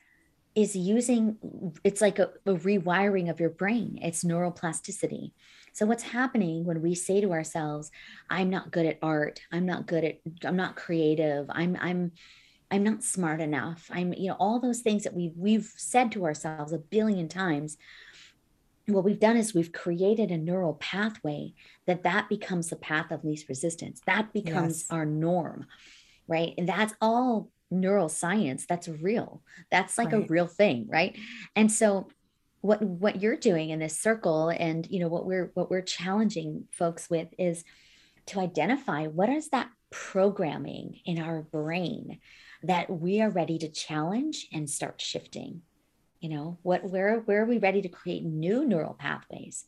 [0.55, 1.37] is using
[1.83, 3.99] it's like a, a rewiring of your brain.
[4.01, 5.31] It's neuroplasticity
[5.77, 7.91] so what's happening when we say to ourselves
[8.29, 12.11] i'm not good at art i'm not good at i'm not creative i'm i'm
[12.69, 13.89] I'm not smart enough.
[13.93, 17.77] I'm, you know, all those things that we've we've said to ourselves a billion times.
[18.87, 21.53] What we've done is we've created a neural pathway
[21.85, 24.01] that that becomes the path of least resistance.
[24.05, 24.85] That becomes Yes.
[24.89, 25.67] our norm,
[26.27, 26.53] right?
[26.57, 28.65] And that's all neuroscience.
[28.67, 29.43] That's real.
[29.71, 31.17] That's like a real thing, right?
[31.55, 32.09] And so
[32.61, 36.65] what what you're doing in this circle and you know what we're what we're challenging
[36.71, 37.63] folks with is
[38.25, 42.19] to identify what is that programming in our brain
[42.63, 45.61] that we are ready to challenge and start shifting
[46.19, 46.57] you know?
[46.63, 49.65] What where where are we ready to create new neural pathways?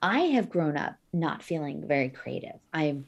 [0.00, 2.58] I have grown up not feeling very creative.
[2.72, 2.98] I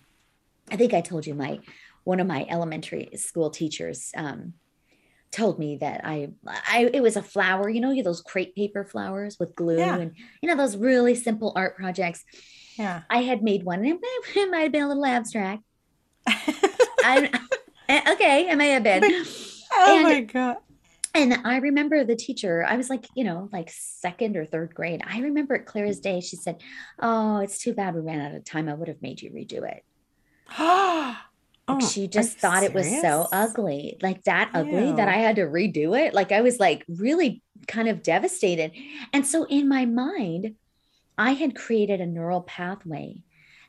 [0.70, 1.58] i think i told you my
[2.04, 4.54] one of my elementary school teachers um,
[5.32, 9.38] told me that I, I it was a flower you know those crepe paper flowers
[9.38, 9.96] with glue Yeah.
[9.96, 10.12] and
[10.42, 12.24] you know those really simple art projects
[12.76, 13.02] Yeah.
[13.10, 13.98] I had made one, and
[14.34, 15.62] it might, have been a little abstract.
[16.26, 17.30] I,
[17.88, 19.02] eh, okay, it may have been.
[19.72, 20.56] oh And- my god.
[21.12, 25.02] And I remember the teacher, I was like, you know, like second or third grade.
[25.04, 26.20] I remember it clear as day.
[26.20, 26.62] She said,
[27.00, 28.68] Oh, it's too bad we ran out of time.
[28.68, 29.84] I would have made you redo it.
[31.70, 35.16] oh, Like, are she just thought it was so ugly, like that ugly that I
[35.18, 36.14] had to redo it.
[36.14, 38.72] Like I was like really kind of devastated.
[39.12, 40.56] And so in my mind,
[41.18, 43.22] I had created a neural pathway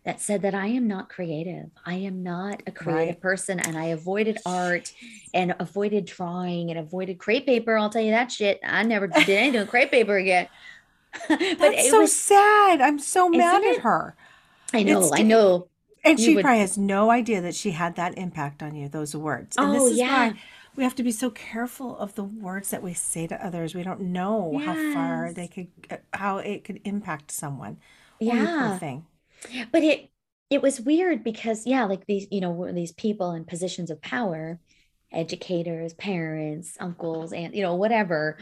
[0.06, 1.70] that said that I am not creative.
[1.86, 3.22] I am not a creative Right.
[3.22, 3.60] person.
[3.60, 4.92] And I avoided art
[5.34, 7.78] and avoided drawing and avoided crepe paper.
[7.78, 8.60] I'll tell you that shit.
[8.66, 10.50] I never did anything with crepe paper again.
[11.30, 12.82] but That's it so was, sad.
[12.82, 13.82] I'm so mad at it?
[13.82, 14.16] her.
[14.74, 15.71] I know, it's I know.
[16.04, 18.90] And You she would- probably has no idea that she had that impact on you,
[18.90, 19.56] those words.
[19.58, 20.30] And Oh, this is yeah.
[20.32, 20.40] why
[20.76, 23.76] we have to be so careful of the words that we say to others.
[23.76, 27.78] We don't know how far they could, uh, how it could impact someone.
[28.20, 28.78] Yeah.
[28.78, 29.06] thing.
[29.72, 30.10] but it
[30.52, 34.60] it was weird because yeah like these you know these people in positions of power
[35.12, 38.38] educators parents uncles and you know whatever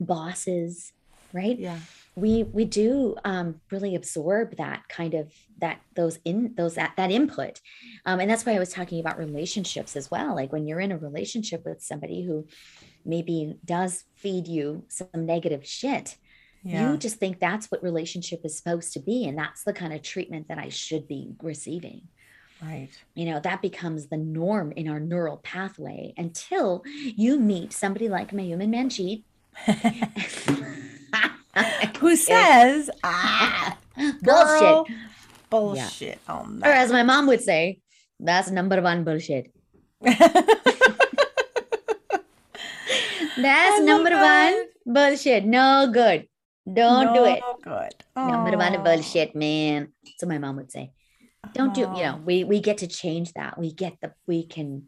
[0.00, 0.92] bosses
[1.32, 1.78] right Yeah.
[2.14, 7.10] We we do um, really absorb that kind of that those in those that, that
[7.10, 7.60] input
[8.04, 10.92] um, and that's why i was talking about relationships as well like when you're in
[10.92, 12.46] a relationship with somebody who
[13.06, 16.16] maybe does feed you some negative shit
[16.64, 16.90] Yeah.
[16.90, 20.02] you just think that's what relationship is supposed to be and that's the kind of
[20.02, 22.02] treatment that i should be receiving
[22.60, 22.88] right.
[23.14, 26.82] you know that becomes the norm in our neural pathway until
[27.24, 29.22] you meet somebody like Mayum and Manjeet
[32.00, 34.22] Who says, ah, bullshit.
[34.22, 34.86] girl,
[35.50, 36.18] bullshit.
[36.28, 37.80] On or as my mom would say
[38.18, 39.52] that's number one bullshit.
[43.36, 45.44] That's number one bullshit.
[45.44, 46.28] No good.
[46.70, 47.40] Don't do it.
[47.40, 47.94] No good.
[48.16, 49.92] number one bullshit man.
[50.18, 50.92] So my mom would say.
[51.54, 53.58] Don't do you know we we get to change that.
[53.58, 54.86] We get the we can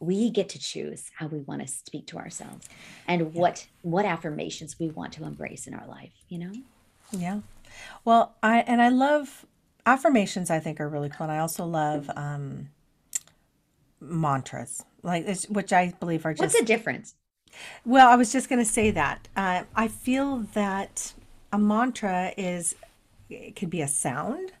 [0.00, 2.68] we get to choose how we want to speak to ourselves
[3.06, 6.52] and what what affirmations we want to embrace in our life you know
[7.12, 7.40] Yeah.
[8.04, 9.46] Well, I and I love
[9.86, 10.50] affirmations.
[10.50, 12.70] I think are really cool, and I also love um,
[14.00, 16.58] mantras, like it's, which I believe are what's just.
[16.58, 17.14] the difference
[17.84, 19.26] well, I was just going to say that.
[19.36, 21.12] Uh, I feel that
[21.52, 22.76] a mantra is
[23.28, 24.52] it could be a sound.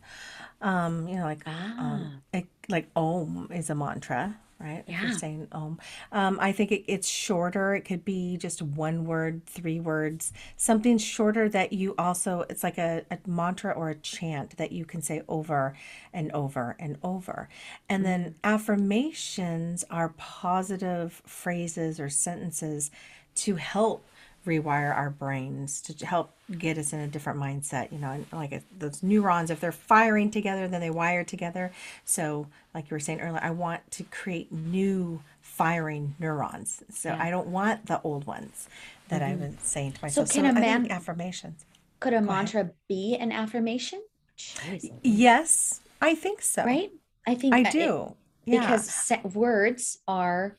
[0.60, 4.84] Um, you know, like ah um, it, like Om is a mantra, right?
[4.86, 5.02] If Yeah.
[5.02, 5.78] you're saying Om,
[6.12, 7.74] um, I think it, it's shorter.
[7.74, 12.44] It could be just one word, three words, something shorter that you also.
[12.50, 15.74] It's like a, a mantra or a chant that you can say over
[16.12, 17.48] and over and over.
[17.88, 22.90] And then affirmations are positive phrases or sentences
[23.36, 24.04] to help
[24.46, 28.52] rewire our brains to help get us in a different mindset you know and like
[28.52, 31.70] if those neurons if they're firing together then they wire together.
[32.04, 36.82] So like you were saying earlier i want to create new firing neurons.
[36.90, 37.22] So Yeah.
[37.22, 38.68] i don't want the old ones
[39.08, 39.42] that i mm-hmm.
[39.42, 40.28] was saying to myself.
[40.28, 41.64] so can a I think man- affirmations.
[42.00, 42.26] could a ahead.
[42.26, 44.02] mantra be an affirmation?
[44.38, 46.64] Jeez, yes i think so.
[46.64, 46.90] Right?
[47.26, 48.60] I think i that it- do yeah.
[48.60, 50.56] because words are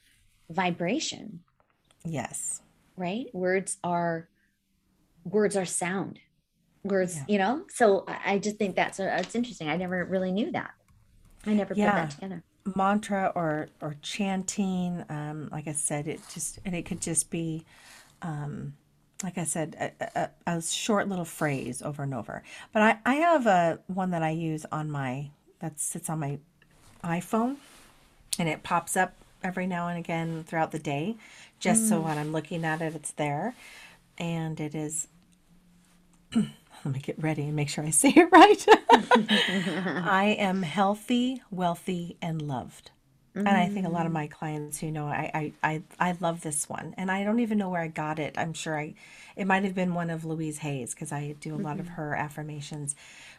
[0.51, 1.39] vibration.
[2.05, 2.61] Yes
[2.97, 3.27] right?
[3.33, 4.27] Words are
[5.23, 6.19] words are sound.
[6.83, 7.23] Words Yeah.
[7.27, 7.65] you know?
[7.69, 9.69] So i just think that's it's interesting.
[9.69, 10.71] I never really knew that.
[11.45, 11.93] I never put Yeah.
[11.95, 12.43] that together.
[12.75, 17.65] Mantra or or chanting um like i said it just and it could just be
[18.21, 18.73] um
[19.23, 22.43] like i said a, a, a short little phrase over and over.
[22.71, 26.37] But i i have a one that i use on my that sits on my
[27.03, 27.55] iphone
[28.37, 31.15] and it pops up every now and again throughout the day
[31.61, 33.55] just so when i'm looking at it it's there.
[34.19, 35.07] And it is
[36.35, 38.65] let me get ready and make sure i say it right.
[40.03, 42.91] I am healthy wealthy and loved.
[43.45, 46.17] And I think a lot of Mm, my clients you know I, I I I
[46.19, 48.35] love this one, and I don't even know where I got it.
[48.37, 48.93] I'm sure I,
[49.35, 51.89] it might have been one of Louise Hay's because I do a lot of mhm.
[51.89, 52.95] her affirmations,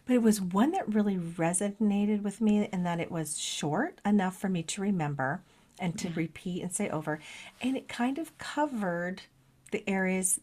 [0.06, 4.36] but it was one that really resonated with me in that it was short enough
[4.36, 5.42] for me to remember
[5.78, 6.14] and to Yeah.
[6.16, 7.20] repeat and say over,
[7.60, 9.22] and it kind of covered
[9.72, 10.40] the areas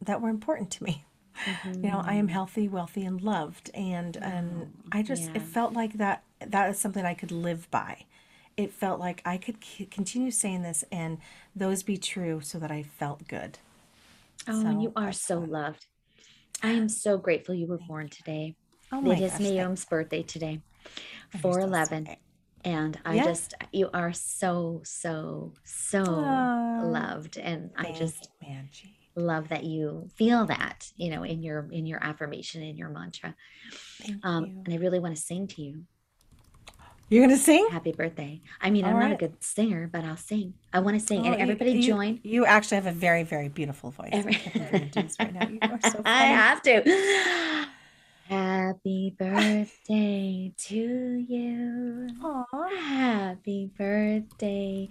[0.00, 1.04] that were important to me.
[1.82, 2.30] You know, I am Mhm.
[2.30, 6.78] healthy, wealthy, and loved, and Oh, and I just it felt like that that is
[6.78, 8.04] something I could live by.
[8.56, 11.18] It felt like I could c- continue saying this and
[11.56, 13.58] those be true so that I felt good.
[14.48, 15.86] Oh, and you are so loved.
[16.62, 18.56] I am so grateful you were born today.
[18.92, 20.60] Oh It my is gosh, Mayum's birthday today,
[21.32, 21.40] you.
[21.44, 22.08] You're so 411.
[22.64, 27.36] And I just, you are so, so, so Oh, loved.
[27.38, 28.96] And I just Angie.
[29.16, 33.34] love that you feel that, you know, in your in your affirmation, in your mantra.
[34.22, 34.62] Um, you.
[34.64, 35.84] and I really want to sing to you.
[37.08, 37.68] You're gonna sing?
[37.70, 38.40] Happy birthday.
[38.60, 40.54] I mean, All I'm not a good singer, but I'll sing.
[40.72, 41.20] I want to sing.
[41.20, 42.20] Oh, And everybody you join.
[42.22, 44.08] you actually have a very very beautiful voice.
[44.12, 45.46] Every I can't believe you're gonna do this right now.
[45.46, 47.66] You are so I have to.
[48.36, 50.80] Happy birthday to
[51.28, 52.08] you.
[52.24, 52.68] Aw.
[52.80, 54.88] Happy birthday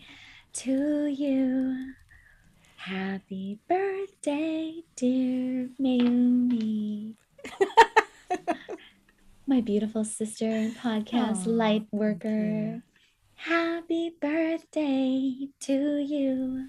[0.54, 1.93] to you.
[2.75, 7.15] Happy birthday, dear Mayumi.
[9.47, 12.84] My beautiful sister and podcast Oh, light worker.
[13.34, 16.67] Happy birthday to you.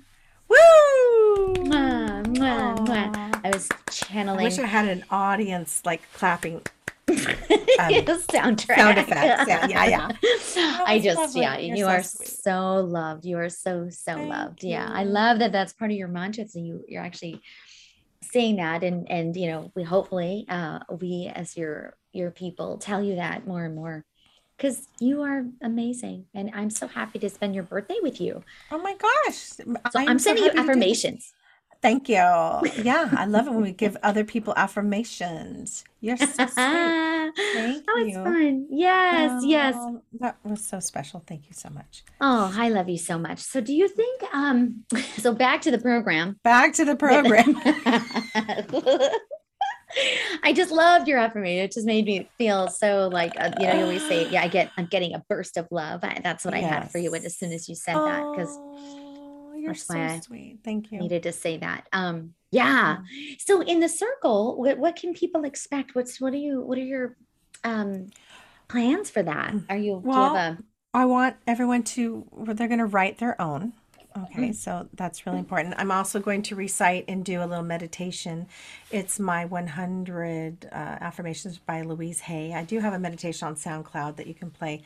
[0.62, 1.54] Woo!
[1.64, 3.40] Mwah, mwah, mwah.
[3.44, 4.40] I was channeling.
[4.40, 6.62] I wish I had an audience like clapping
[7.08, 7.16] um
[8.04, 8.96] the sound soundtrack.
[8.96, 9.48] effects.
[9.48, 10.08] Yeah, yeah, yeah.
[10.86, 11.58] I just, yeah.
[11.58, 12.28] You're you so are sweet.
[12.28, 13.24] so loved.
[13.24, 14.64] You are so, so Thank loved.
[14.64, 16.46] Yeah, I love that that's part of your mantra.
[16.46, 17.40] So you, you're actually
[18.22, 23.02] saying that, and and you know, we hopefully, uh, we as your your people tell
[23.02, 24.04] you that more and more
[24.56, 28.42] because you are amazing, and I'm so happy to spend your birthday with you.
[28.70, 29.34] Oh my gosh.
[29.36, 31.32] So I I'm am so sending you affirmations.
[31.82, 32.14] Thank you.
[32.84, 35.84] Yeah, I love it when we give other people affirmations.
[36.00, 36.56] You're so sweet.
[36.56, 38.22] oh, Thank it's you.
[38.24, 38.66] fun.
[38.70, 39.74] Yes, yes.
[39.74, 41.22] Um, that was so special.
[41.26, 42.04] Thank you so much.
[42.20, 43.40] Oh, I love you so much.
[43.40, 44.84] So do you think um
[45.18, 46.38] so back to the program.
[46.44, 47.56] Back to the program.
[50.42, 51.64] I just loved your affirmation.
[51.64, 54.48] It just made me feel so like uh, you know you always say yeah I
[54.48, 56.00] get I'm getting a burst of love.
[56.04, 57.82] I, that's what I had for you when, as soon as you Yes.
[57.84, 60.60] said that because Oh, you're that's why so I sweet.
[60.64, 61.10] Thank you.
[61.10, 61.88] needed to say that.
[61.92, 62.76] Um yeah.
[62.84, 62.98] Yeah.
[63.40, 65.94] So in the circle, what what can people expect?
[65.94, 67.16] What's what are you what are your
[67.64, 68.12] um
[68.68, 69.56] plans for that?
[69.68, 70.58] Are you do you have Well, a
[70.94, 73.72] I want everyone to, they're going to write their own.
[74.16, 75.74] Okay, so that's really important.
[75.78, 78.46] I'm also going to recite and do a little meditation.
[78.90, 82.52] It's my 100 uh, affirmations by Louise Hay.
[82.52, 84.82] I do have a meditation on SoundCloud that you can play,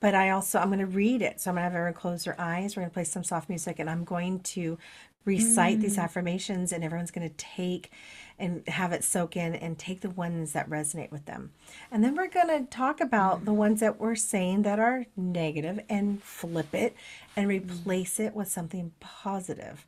[0.00, 1.40] but I also, I'm going to read it.
[1.40, 2.76] So I'm going to have everyone close their eyes.
[2.76, 4.78] We're going to play some soft music and I'm going to
[5.26, 7.90] recite these mm, affirmations and everyone's going to take
[8.38, 11.50] and have it soak in and take the ones that resonate with them.
[11.90, 15.06] And then we're going to talk about the mm, ones that we're saying that are
[15.16, 16.94] negative and flip it
[17.36, 17.60] and mm.
[17.60, 19.86] replace it with something positive.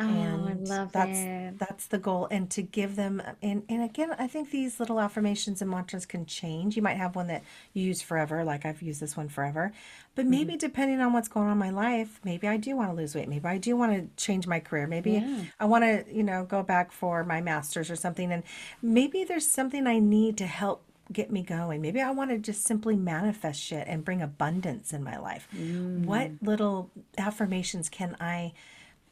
[0.00, 1.58] Oh, I and love that's it.
[1.58, 2.28] that's the goal.
[2.30, 6.24] And to give them and and again i think these little affirmations and mantras can
[6.24, 6.76] change.
[6.76, 9.72] You might have one that you use forever like i've used this one forever.
[10.14, 12.96] But maybe depending on what's going on in my life maybe i do want to
[12.96, 13.28] lose weight.
[13.28, 14.86] Maybe i do want to change my career.
[14.86, 15.42] Maybe Yeah.
[15.58, 18.30] i want to you know go back for my masters or something.
[18.30, 18.44] And
[18.80, 22.64] maybe there's something i need to help get me going maybe i want to just
[22.64, 26.38] simply manifest shit and bring abundance in my life what Mm.
[26.42, 28.52] little affirmations can i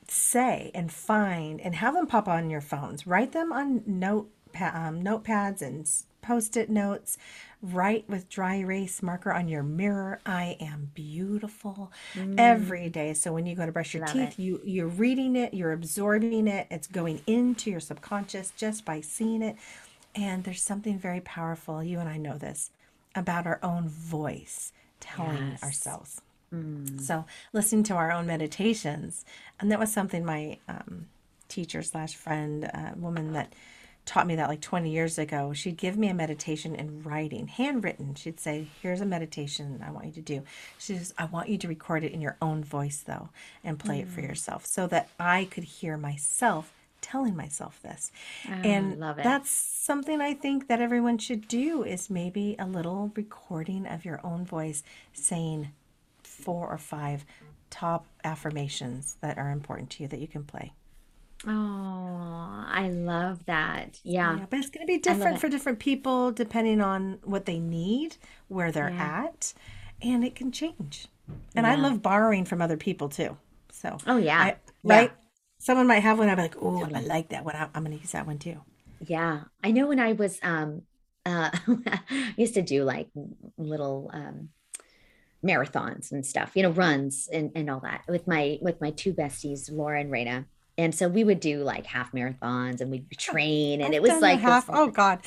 [0.08, 3.06] say and find and have them pop on your phones.
[3.08, 4.30] Write them on note
[4.60, 5.88] um, notepads and
[6.22, 7.18] post-it notes.
[7.60, 10.20] Write with dry erase marker on your mirror.
[10.24, 12.36] I am beautiful Mm.
[12.38, 13.14] every day.
[13.14, 14.26] So when you go to brush your Love it.
[14.30, 16.68] teeth, you you're reading it, you're absorbing it.
[16.70, 19.56] It's going into your subconscious just by seeing it.
[20.16, 21.82] And there's something very powerful.
[21.82, 22.70] You and I know this
[23.14, 25.62] about our own voice telling Yes.
[25.62, 26.20] ourselves.
[26.52, 27.00] Mm.
[27.00, 29.24] So listening to our own meditations,
[29.60, 31.06] and that was something my um,
[31.48, 33.52] teacher slash friend, uh, woman that
[34.04, 35.52] taught me that like 20 years ago.
[35.52, 38.14] She'd give me a meditation in writing, handwritten.
[38.14, 40.42] She'd say, "Here's a meditation I want you to do."
[40.78, 43.30] She says, "I want you to record it in your own voice though,
[43.64, 44.28] and play it for Mm.
[44.28, 46.72] yourself, so that I could hear myself."
[47.06, 48.10] Telling myself this
[48.48, 53.86] Oh, and that's something i think that everyone should do is maybe a little recording
[53.86, 54.82] of your own voice
[55.12, 55.70] saying
[56.22, 57.24] four or five
[57.70, 60.72] top affirmations that are important to you that you can play.
[61.46, 64.00] Oh, I love that.
[64.04, 67.58] Yeah, Yeah, but it's going to be different for different people depending on what they
[67.58, 68.16] need,
[68.48, 69.24] where they're Yeah.
[69.26, 69.54] at,
[70.02, 71.08] and it can change.
[71.54, 73.36] And I love borrowing from other people too.
[73.70, 74.38] So, Oh yeah.
[74.40, 74.56] I, Yeah.
[74.84, 75.12] right?
[75.66, 76.28] Someone might have one.
[76.28, 77.56] I'd be like, oh, I like that one.
[77.56, 78.60] I'm going to use that one too.
[79.04, 80.82] Yeah, I know when I was um
[81.24, 83.08] uh I used to do like
[83.58, 84.50] little um
[85.44, 89.12] marathons and stuff, you know, runs and and all that with my with my two
[89.12, 90.44] besties, Laura and Raina.
[90.78, 94.20] And so we would do like half marathons and we'd train and I've it was
[94.22, 94.86] like a this Oh.
[94.86, 95.18] God.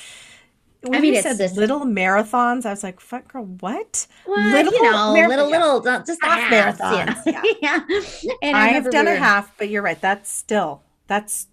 [0.81, 4.49] When mean, you it's said this- little marathons, I was like, "Fuck, girl, what?" Well,
[4.51, 7.43] Little you know, marathon- little little uh, just Half halves, marathons, you know?
[7.61, 7.79] yeah.
[8.41, 9.99] And I, have done we a half, but you're right.
[9.99, 11.47] That's still that's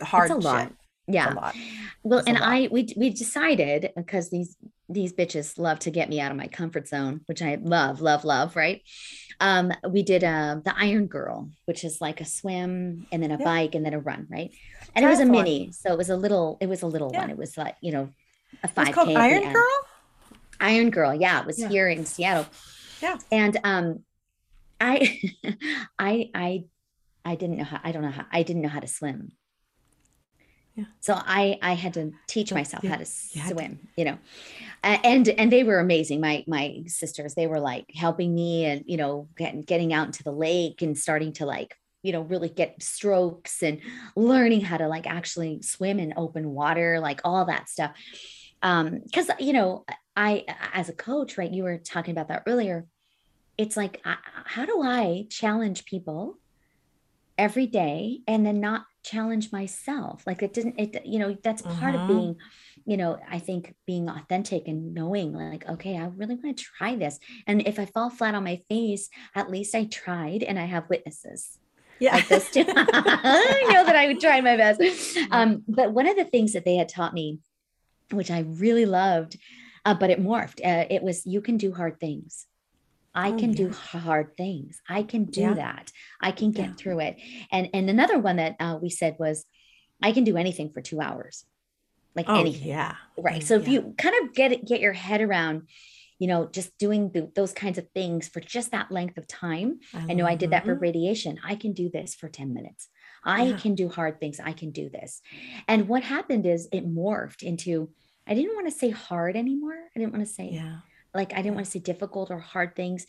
[0.00, 0.30] hard.
[0.30, 0.64] It's a lot.
[0.68, 0.76] shit.
[1.08, 1.32] Yeah.
[1.32, 1.54] A lot.
[2.02, 2.48] Well, It's and lot.
[2.48, 4.56] I we we decided because these
[4.88, 8.24] these bitches love to get me out of my comfort zone, which I love, love,
[8.24, 8.82] love, right?
[9.40, 13.38] Um, we did uh the Iron Girl, which is like a swim and then a
[13.38, 13.44] Yeah.
[13.44, 14.50] bike and then a run, right?
[14.94, 17.20] And it was a mini, so it was a little, it was a little Yeah.
[17.20, 17.30] one.
[17.30, 18.10] It was like, you know,
[18.62, 19.16] a It's five called K.
[19.16, 19.70] Iron Girl.
[20.60, 21.68] Iron Girl, yeah, it was Yeah.
[21.68, 22.46] here in Seattle.
[23.00, 23.18] Yeah.
[23.30, 24.04] And um
[24.80, 25.20] I
[25.98, 26.64] I I
[27.24, 29.32] I didn't know how I don't know how I didn't know how to swim.
[30.74, 30.84] Yeah.
[31.00, 33.54] So I I had to teach So myself you- how to you had to.
[33.54, 34.18] swim, you know.
[34.84, 36.20] A- And and they were amazing.
[36.20, 40.22] My my sisters, they were like helping me and you know getting getting out into
[40.22, 43.80] the lake and starting to like you know really get strokes and
[44.16, 47.92] learning how to like actually swim in open water, like all that stuff.
[48.62, 49.84] Um cuz you know,
[50.16, 52.86] I as a coach, right, you were talking about that earlier.
[53.58, 56.38] It's like I, how do I challenge people
[57.38, 61.94] every day and then not challenge myself like it didn't it you know that's part
[61.94, 62.06] of Mhm.
[62.06, 62.36] being
[62.84, 66.94] you know i think being authentic and knowing like okay i really want to try
[66.94, 70.66] this and if i fall flat on my face at least i tried and i
[70.66, 71.58] have witnesses
[71.98, 72.14] Yeah.
[72.14, 74.80] like this too i know that i would try my best
[75.32, 77.40] um but one of the things that they had taught me
[78.12, 79.36] which i really loved
[79.84, 82.46] uh, but it morphed uh, it was you can do hard things
[83.14, 84.80] I Oh, can do hard things.
[84.88, 85.54] I can do Yeah.
[85.54, 85.92] that.
[86.22, 86.74] I can get Yeah.
[86.78, 87.16] through it.
[87.50, 89.44] And and another one that uh, we said was,
[90.02, 91.44] I can do anything for two hours,
[92.16, 92.68] like oh anything.
[92.68, 92.94] yeah.
[93.18, 93.42] Right.
[93.42, 95.68] Mm, So if you kind of get it, get your head around,
[96.18, 99.80] you know, just doing the, those kinds of things for just that length of time.
[100.08, 101.38] I know I did that for radiation.
[101.44, 102.88] I can do this for 10 minutes.
[103.24, 103.56] I Yeah.
[103.58, 104.40] can do hard things.
[104.40, 105.20] I can do this.
[105.68, 107.90] And what happened is it morphed into,
[108.26, 109.74] I didn't want to say hard anymore.
[109.94, 110.78] I didn't want to say Yeah.
[111.14, 113.06] like I didn't want to say difficult or hard things.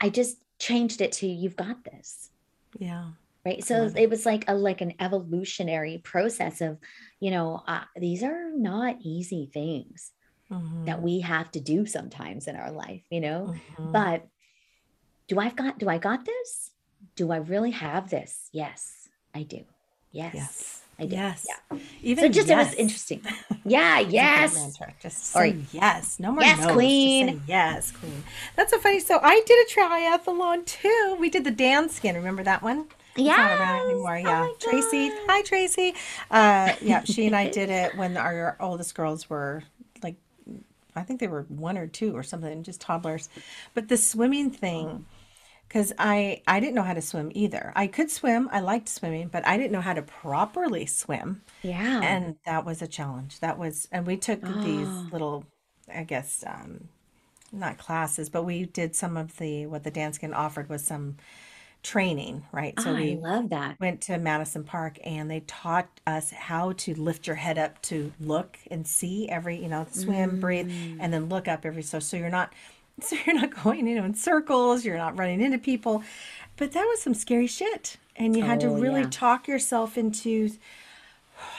[0.00, 2.30] I just changed it to you've got this.
[2.78, 3.10] Yeah.
[3.44, 3.64] Right.
[3.64, 6.78] So it was like a like an evolutionary process of,
[7.18, 10.12] you know, uh, these are not easy things
[10.50, 10.86] Mhm.
[10.86, 13.54] that we have to do sometimes in our life, you know.
[13.76, 13.92] Mhm.
[13.92, 14.28] But
[15.26, 16.70] do I've got do I got this?
[17.16, 18.48] Do I really have this?
[18.52, 19.64] Yes, I do.
[20.12, 20.34] Yes.
[20.34, 20.81] yes.
[20.98, 21.16] I do.
[21.16, 21.46] Yes.
[21.48, 21.78] Yeah.
[22.02, 23.22] Even So just it was interesting.
[23.64, 24.56] Yeah, yes.
[24.56, 24.92] mantra.
[25.00, 26.18] Just Or- say yes.
[26.18, 26.72] No more Yes, no's.
[26.72, 27.42] Queen.
[27.46, 28.24] yes, queen.
[28.56, 28.98] That's so funny.
[28.98, 31.16] So I did a triathlon too.
[31.20, 32.14] We did the Danskin.
[32.16, 32.86] Remember that one?
[33.14, 34.16] It's not around anymore.
[34.16, 34.40] Oh Yeah.
[34.40, 35.10] my Tracy.
[35.28, 35.94] Hi, Tracy.
[36.30, 39.62] Uh, yeah, she and I did it when our oldest girls were
[40.02, 40.16] like,
[40.96, 43.28] I think they were one or two or something, just toddlers.
[43.74, 45.06] But the swimming thing,
[45.72, 47.72] because I I didn't know how to swim either.
[47.74, 48.50] I could swim.
[48.52, 52.00] I liked swimming, but I didn't know how to properly swim, Yeah.
[52.02, 53.40] and that was a challenge.
[53.40, 55.08] That was, and we took these Oh.
[55.10, 55.46] little,
[55.92, 56.88] I guess, um,
[57.52, 61.16] not classes, but we did some of the what the Danskin offered was some
[61.82, 62.78] training, right?
[62.78, 63.80] So I we love that.
[63.80, 68.12] went to Madison Park and they taught us how to lift your head up to
[68.20, 70.98] look and see every, you know, swim, breathe, Mm.
[71.00, 72.52] and then look up every so so you're not
[73.00, 76.02] so you're not going, you know, in circles, you're not running into people.
[76.56, 77.96] But that was some scary shit.
[78.16, 79.08] And you had to Oh, really yeah.
[79.10, 80.50] talk yourself into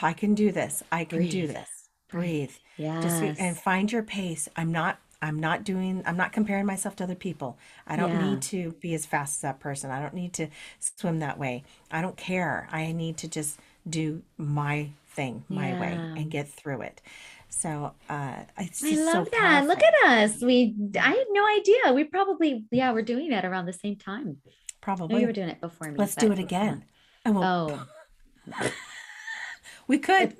[0.00, 0.82] I can do this.
[0.90, 1.68] I can do this.
[2.08, 2.52] Breathe.
[2.76, 3.00] Yeah.
[3.00, 4.48] Just and find your pace.
[4.56, 7.58] I'm not I'm not doing I'm not comparing myself to other people.
[7.86, 8.30] I don't Yeah.
[8.30, 9.90] need to be as fast as that person.
[9.90, 11.64] I don't need to swim that way.
[11.90, 12.68] I don't care.
[12.70, 13.58] I need to just
[13.88, 17.00] do my thing, my way and get through it.
[17.56, 19.66] So, uh I just so love that.
[19.66, 20.42] Look at us.
[20.42, 21.92] We I had no idea.
[21.94, 24.38] We probably yeah, we're doing that around the same time.
[24.80, 25.96] Probably we were doing it before me.
[25.96, 26.84] Let's do it again.
[27.24, 27.86] And we'll, Oh,
[29.86, 30.36] we could.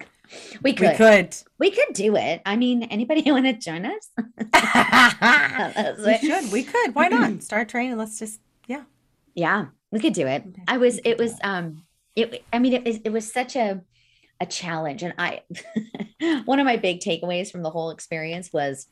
[0.62, 0.96] we We could.
[0.96, 1.36] could.
[1.58, 2.42] We could do it.
[2.44, 4.10] I mean, anybody want to join us?
[6.06, 6.52] we should.
[6.52, 6.94] We could.
[6.94, 7.42] Why not?
[7.42, 7.96] Start training.
[7.96, 8.82] Let's just yeah.
[9.34, 10.44] Yeah, we could do it.
[10.68, 11.00] I was.
[11.04, 11.34] It was.
[11.42, 11.84] Um.
[12.16, 12.44] It.
[12.52, 13.82] I mean, it, it was such a
[14.44, 15.42] a challenge, and I.
[16.44, 18.86] one of my big takeaways from the whole experience was.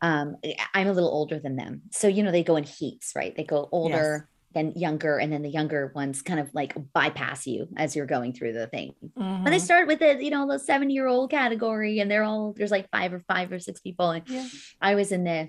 [0.00, 0.36] Um,
[0.74, 3.34] I'm a little older than them, so you know they go in heats, right?
[3.36, 7.68] They go older, than younger, and then the younger ones kind of like bypass you
[7.76, 8.94] as you're going through the thing.
[9.16, 12.54] And they start with the, you know, the seven year old category, and they're all
[12.56, 14.10] there's like five or five or six people.
[14.10, 14.46] And Yeah.
[14.80, 15.48] I was in the,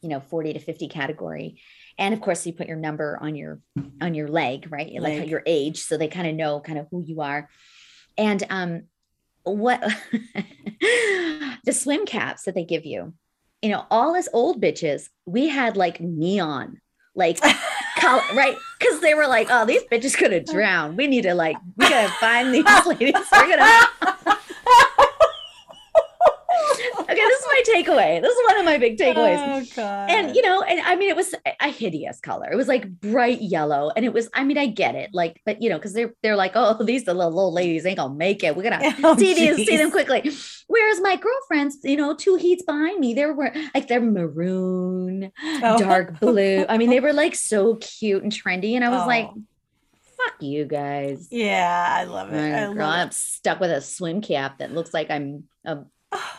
[0.00, 1.60] you know, 40 to 50 category.
[1.98, 3.60] and of course you put your number on your
[4.00, 5.30] on your leg right like Leg.
[5.30, 7.48] your age so they kind of know kind of who you are
[8.16, 8.82] and um
[9.42, 9.80] what
[11.64, 13.12] the swim caps that they give you
[13.62, 16.80] you know all us old bitches we had like neon
[17.14, 17.40] like
[17.98, 18.56] color right?
[18.78, 21.88] Because they were like oh these bitches could have drowned we need to like we
[21.88, 23.14] gotta find these ladies.
[23.32, 23.88] We're gonna
[27.00, 28.20] okay this is my takeaway.
[28.20, 29.38] This is one of my big takeaways.
[29.38, 30.10] Oh god.
[30.10, 32.48] and you know and i mean it was a- hideous color.
[32.50, 33.90] It was like bright yellow.
[33.96, 35.10] And it was i mean i get it.
[35.12, 37.98] Like but you know because they're they're like oh these the little old ladies ain't
[37.98, 38.56] gonna make it.
[38.56, 40.30] We're gonna Oh, see these see them quickly.
[40.66, 45.32] Whereas my girlfriends you know two heats behind me they were like they're maroon
[45.62, 45.78] Oh.
[45.78, 46.64] dark blue.
[46.68, 48.74] I mean they were like so cute and trendy.
[48.74, 49.42] And i was like Oh.
[50.16, 51.28] fuck you guys.
[51.30, 52.38] Yeah, I love it.
[52.54, 55.78] I love I'm stuck with a swim cap that looks like I'm a it.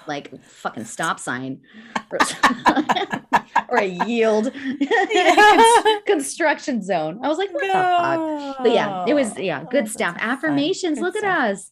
[0.07, 1.61] Like fucking stop sign
[2.11, 2.19] or,
[3.69, 5.97] or a yield Yeah.
[6.05, 7.19] Construction zone.
[7.23, 8.57] I was like, what the fuck?
[8.63, 10.17] But yeah, it was yeah, Oh, good that's stuff.
[10.19, 10.99] Affirmations.
[10.99, 11.29] Good Look stuff.
[11.29, 11.71] at us.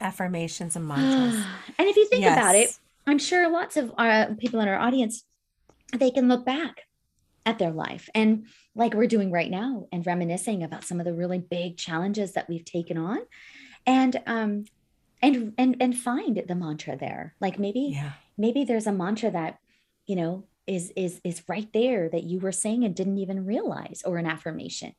[0.00, 1.44] Affirmations and mantras.
[1.78, 2.76] and if you think about it,
[3.06, 5.24] I'm sure lots of uh, people in our audience
[5.98, 6.82] they can look back
[7.44, 11.12] at their life and like we're doing right now and reminiscing about some of the
[11.12, 13.18] really big challenges that we've taken on
[13.84, 14.64] and um
[15.22, 18.12] and and and find the mantra there like maybe Yeah.
[18.36, 19.58] maybe there's a mantra that
[20.06, 24.02] you know is is is right there that you were saying and didn't even realize
[24.04, 24.92] or an affirmation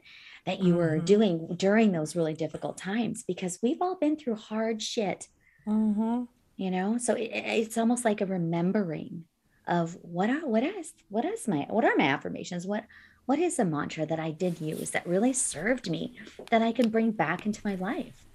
[0.45, 1.05] that you were Mhm.
[1.05, 5.27] doing during those really difficult times because we've all been through hard shit
[5.67, 6.23] Mm-hmm.
[6.57, 9.23] you know so it- it's almost like a remembering
[9.67, 12.83] of what are what is what is my what are my affirmations what
[13.25, 16.13] what is a mantra that i did use that really served me
[16.51, 18.25] that i can bring back into my life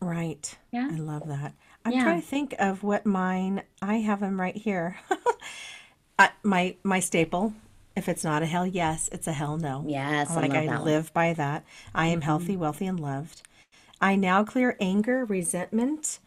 [0.00, 0.56] Right.
[0.72, 1.52] yeah I love that.
[1.84, 2.02] I'm Yeah.
[2.02, 3.62] trying to think of what mine.
[3.80, 4.96] I have them right here.
[6.18, 7.54] I, my my staple.
[7.94, 9.84] If it's not a hell yes, it's a hell no.
[9.86, 10.84] yes like love I that one.
[10.84, 11.64] live by that.
[11.94, 12.24] I am Mhm.
[12.24, 13.42] healthy, wealthy, and loved.
[14.00, 16.18] I now clear anger, resentment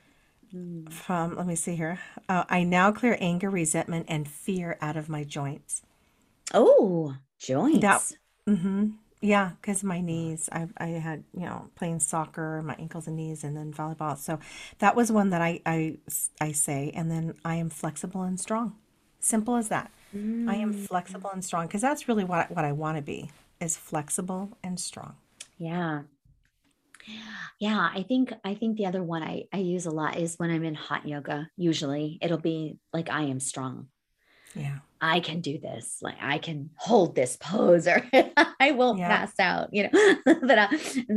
[0.55, 0.91] Mm.
[0.91, 1.35] from.
[1.35, 1.99] Let me see here.
[2.27, 5.83] Uh, I now clear anger, resentment, and fear out of my joints.
[6.53, 8.15] oh joints
[8.47, 8.87] Mm-hmm.
[9.21, 13.43] Yeah, because my knees, I I had you know playing soccer, my ankles and knees,
[13.43, 14.17] and then volleyball.
[14.17, 14.39] So
[14.79, 15.97] that was one that I I
[16.39, 18.75] I say, and then I am flexible and strong.
[19.19, 19.91] Simple as that.
[20.47, 20.87] I am Mm.
[20.87, 24.79] flexible and strong because that's really what what I want to be is flexible and
[24.79, 25.15] strong.
[25.57, 26.03] Yeah.
[27.59, 30.49] Yeah, I think I think the other one I I use a lot is when
[30.51, 31.49] I'm in hot yoga.
[31.57, 33.89] Usually it'll be like I am strong.
[34.55, 34.79] Yeah.
[35.01, 35.99] I can do this.
[36.01, 38.03] Like I can hold this pose or
[38.59, 39.07] I won't Yeah.
[39.07, 39.89] pass out, you know.
[40.25, 40.67] but I,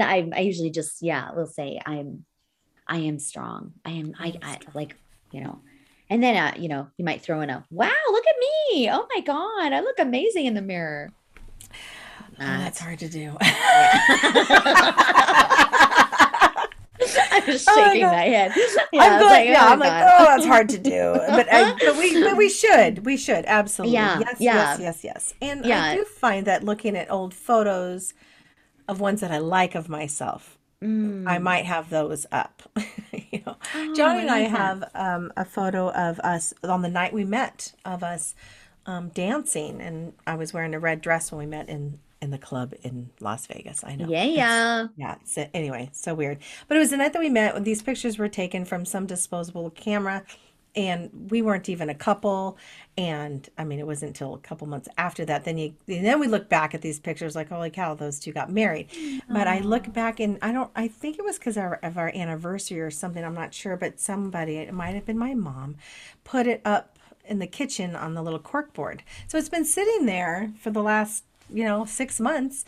[0.01, 2.25] I I usually just yeah, will say I'm
[2.87, 3.73] I am strong.
[3.85, 4.97] I am I, I like,
[5.33, 5.61] you know.
[6.11, 8.91] And then uh, you know, you might throw in a wow, look at me.
[8.91, 11.11] Oh my god, I look amazing in the mirror.
[12.41, 13.37] Oh, that's hard to do.
[17.47, 18.13] I'm just Oh shaking God.
[18.13, 18.53] my head.
[18.93, 20.91] Yeah, I'm I glad, like, yeah, oh I'm like, oh, that's hard to do.
[21.37, 23.95] But I, but we, but we should, we should absolutely.
[23.95, 24.55] Yeah, yes, yeah.
[24.55, 25.35] yes, yes, yes.
[25.41, 25.83] And Yeah.
[25.83, 28.15] I do find that looking at old photos
[28.89, 31.43] of ones that I like of myself, I Mm.
[31.43, 32.63] might have those up.
[33.13, 37.13] you know, Oh, Johnny and I have um, a photo of us on the night
[37.13, 38.35] we met of us
[38.87, 42.39] um, dancing, and I was wearing a red dress when we met in in the
[42.39, 43.85] club in Las Vegas.
[43.85, 44.09] I know.
[44.09, 44.87] Yeah, It's- yeah.
[44.97, 45.15] yeah.
[45.25, 46.39] So uh, anyway, so weird.
[46.69, 47.63] But it was the night that we met.
[47.65, 50.23] These pictures were taken from some disposable camera,
[50.75, 52.57] and we weren't even a couple.
[52.97, 55.45] And I mean, it wasn't until a couple months after that.
[55.45, 58.51] Then you, then we look back at these pictures, like, holy cow, those two got
[58.51, 58.89] married.
[59.29, 60.71] But I look back, and I don't.
[60.77, 63.23] I think it was because of our anniversary or something.
[63.25, 65.77] I'm not sure, but somebody, it might have been my mom,
[66.25, 69.03] put it up in the kitchen on the little cork board.
[69.29, 72.65] So it's been sitting there for the last, you know, six months.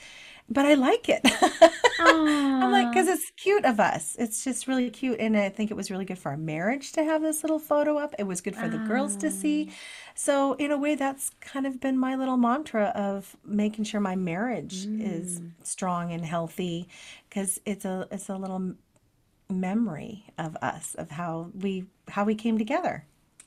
[0.49, 1.23] But I like it.
[2.01, 4.15] I'm like, because it's cute of us.
[4.19, 5.19] It's just really cute.
[5.19, 7.97] And I think it was really good for our marriage to have this little photo
[7.97, 8.15] up.
[8.19, 9.69] It was good for the girls to see.
[9.71, 9.75] Ah.
[10.15, 14.17] So, in a way, that's kind of been my little mantra of making sure my
[14.17, 15.53] marriage is mm.
[15.63, 16.89] strong and healthy
[17.29, 18.75] because it's a it's a little
[19.51, 23.07] memory of us of how we how we came together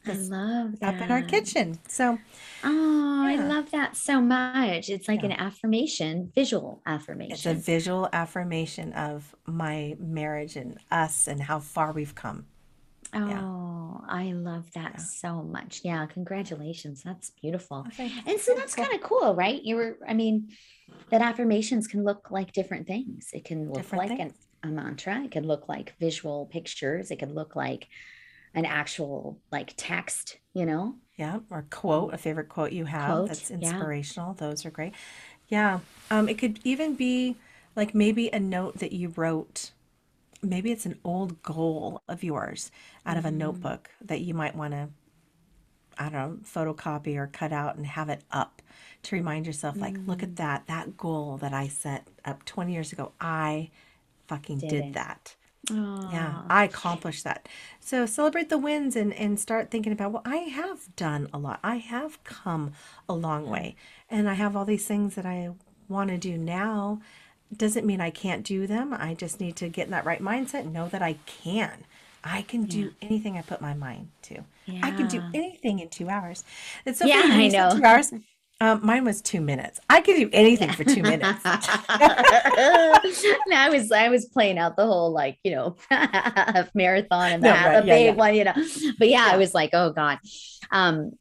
[0.09, 0.95] I love that.
[0.95, 1.79] up in our kitchen.
[1.87, 2.17] So,
[2.63, 4.89] Oh, I love that so much.
[4.89, 5.27] It's like Yeah.
[5.27, 7.33] an affirmation, visual affirmation.
[7.33, 12.45] it's a visual affirmation of my marriage and us and how far we've come.
[13.13, 13.41] yeah.
[13.41, 15.03] Oh, I love that Yeah.
[15.03, 15.81] so much.
[15.83, 17.03] Yeah, congratulations.
[17.03, 17.85] That's beautiful.
[17.87, 18.21] Oh, thank you.
[18.27, 19.61] And so that's kind of cool, right?
[19.63, 20.49] You were, I mean,
[21.09, 23.29] that affirmations can look like different things.
[23.33, 24.33] It can look Different like an,
[24.63, 25.23] a mantra.
[25.23, 27.09] It can look like visual pictures.
[27.11, 27.87] It could look like
[28.57, 30.97] an actual like text, you know?
[31.17, 33.87] Yeah, or quote, a favorite quote you have Quote, that's yeah.
[33.89, 34.33] inspirational.
[34.35, 34.93] Those are great.
[35.47, 35.79] Yeah.
[36.11, 37.37] Um, it could even be
[37.75, 39.71] like maybe a note that you wrote.
[40.41, 42.71] Maybe it's an old goal of yours
[43.05, 44.89] out of a Mm, notebook that you might want to,
[45.97, 48.61] I don't know, photocopy or cut out and have it up
[49.03, 52.73] to remind yourself, like, look at mm, that, that goal that I set up 20
[52.73, 53.13] years ago.
[53.19, 53.71] I
[54.27, 54.97] fucking did did it.
[56.09, 57.47] Yeah, I accomplished that.
[57.81, 61.59] So celebrate the wins and and start thinking about, well, I have done a lot.
[61.63, 62.73] I have come
[63.09, 63.75] a long way.
[64.09, 65.51] And I have all these things that I
[65.89, 67.01] want to do now.
[67.55, 68.93] Doesn't mean I can't do them.
[68.93, 71.85] I just need to get in that right mindset and know that I can.
[72.23, 72.87] I can Yeah.
[72.87, 74.43] do anything I put my mind to.
[74.81, 76.43] I can do anything in two hours.
[76.85, 77.69] It's so Yeah, funny I know.
[77.69, 78.11] two hours.
[78.59, 79.79] Um, mine was two minutes.
[79.89, 81.45] I can do anything for two minutes.
[83.47, 87.43] No, I was I was playing out the whole like, you know, half marathon and
[87.43, 87.79] the No, right.
[87.79, 88.17] a Yeah, big yeah.
[88.17, 88.53] one, you know.
[88.97, 90.19] But yeah, I was like, oh God.
[90.71, 91.11] Um,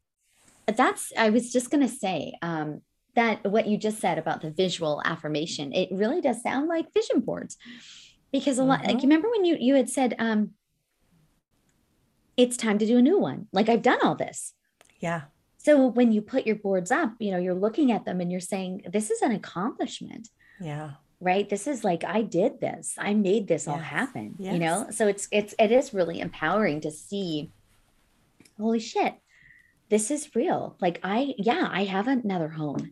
[0.67, 2.81] that's I was just gonna say, um,
[3.15, 7.21] that what you just said about the visual affirmation, it really does sound like vision
[7.21, 7.57] boards.
[8.33, 10.51] Because a lot like hmm you remember when you you had said, um,
[12.35, 13.47] it's time to do a new one.
[13.51, 14.53] Like I've done all this.
[14.99, 15.25] Yeah.
[15.67, 18.39] So when you put your boards up, you know, you're looking at them and you're
[18.53, 20.29] saying, this is an accomplishment.
[20.61, 20.91] Yeah.
[21.19, 21.47] right?
[21.49, 22.85] This is like i did this.
[22.97, 23.85] I made this all Yes.
[23.99, 24.87] happen you know?
[24.97, 27.51] So it's it's it is really empowering to see
[28.59, 29.13] holy shit
[29.89, 30.61] this is real.
[30.85, 32.83] Like i yeah i have another home.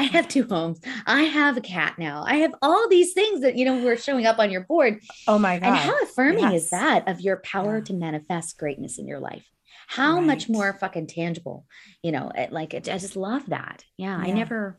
[0.00, 0.78] I have two homes.
[1.06, 2.22] I have a cat now.
[2.26, 4.92] I have all these things that you know were showing up on your board.
[5.26, 5.66] Oh my god!
[5.68, 7.84] and how affirming is that of your power Yeah.
[7.88, 9.46] to manifest greatness in your life
[9.88, 11.66] how much more fucking tangible
[12.02, 14.78] you know it, like it, i just love that yeah i never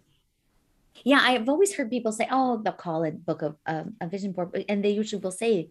[1.05, 4.32] yeah, I've always heard people say, "Oh, they'll call it book of um, a vision
[4.34, 5.70] board," and they usually will say,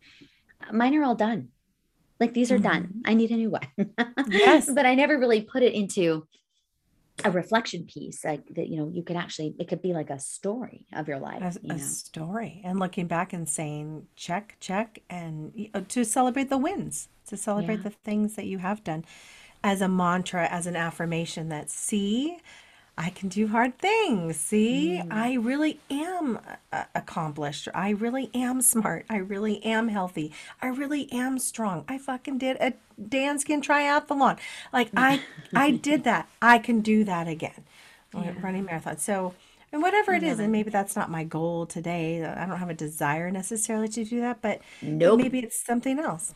[0.72, 1.48] "Mine are all done.
[2.20, 2.84] Like these are done.
[2.84, 3.68] hmm I need a new one."
[4.30, 4.70] Yes.
[4.72, 6.26] but I never really put it into
[7.24, 8.68] a reflection piece, like that.
[8.68, 11.42] You know, you could actually it could be like a story of your life.
[11.42, 16.04] a, You a know, story and looking back and saying check check and uh, to
[16.04, 19.04] celebrate the wins to celebrate yeah, the things that you have done
[19.62, 22.38] as a mantra as an affirmation that see
[22.98, 26.38] i can do hard things see mm, i really am
[26.94, 32.36] accomplished i really am smart i really am healthy i really am strong i fucking
[32.38, 34.38] did a Danskin triathlon
[34.72, 35.22] like i
[35.54, 37.64] i did that i can do that again
[38.14, 38.32] yeah.
[38.40, 38.98] running marathon.
[38.98, 39.34] So,
[39.72, 40.42] and whatever it is, it love is, it.
[40.44, 42.24] and maybe that's not my goal today.
[42.24, 46.34] I don't have a desire necessarily to do that, but Nope, maybe it's something else.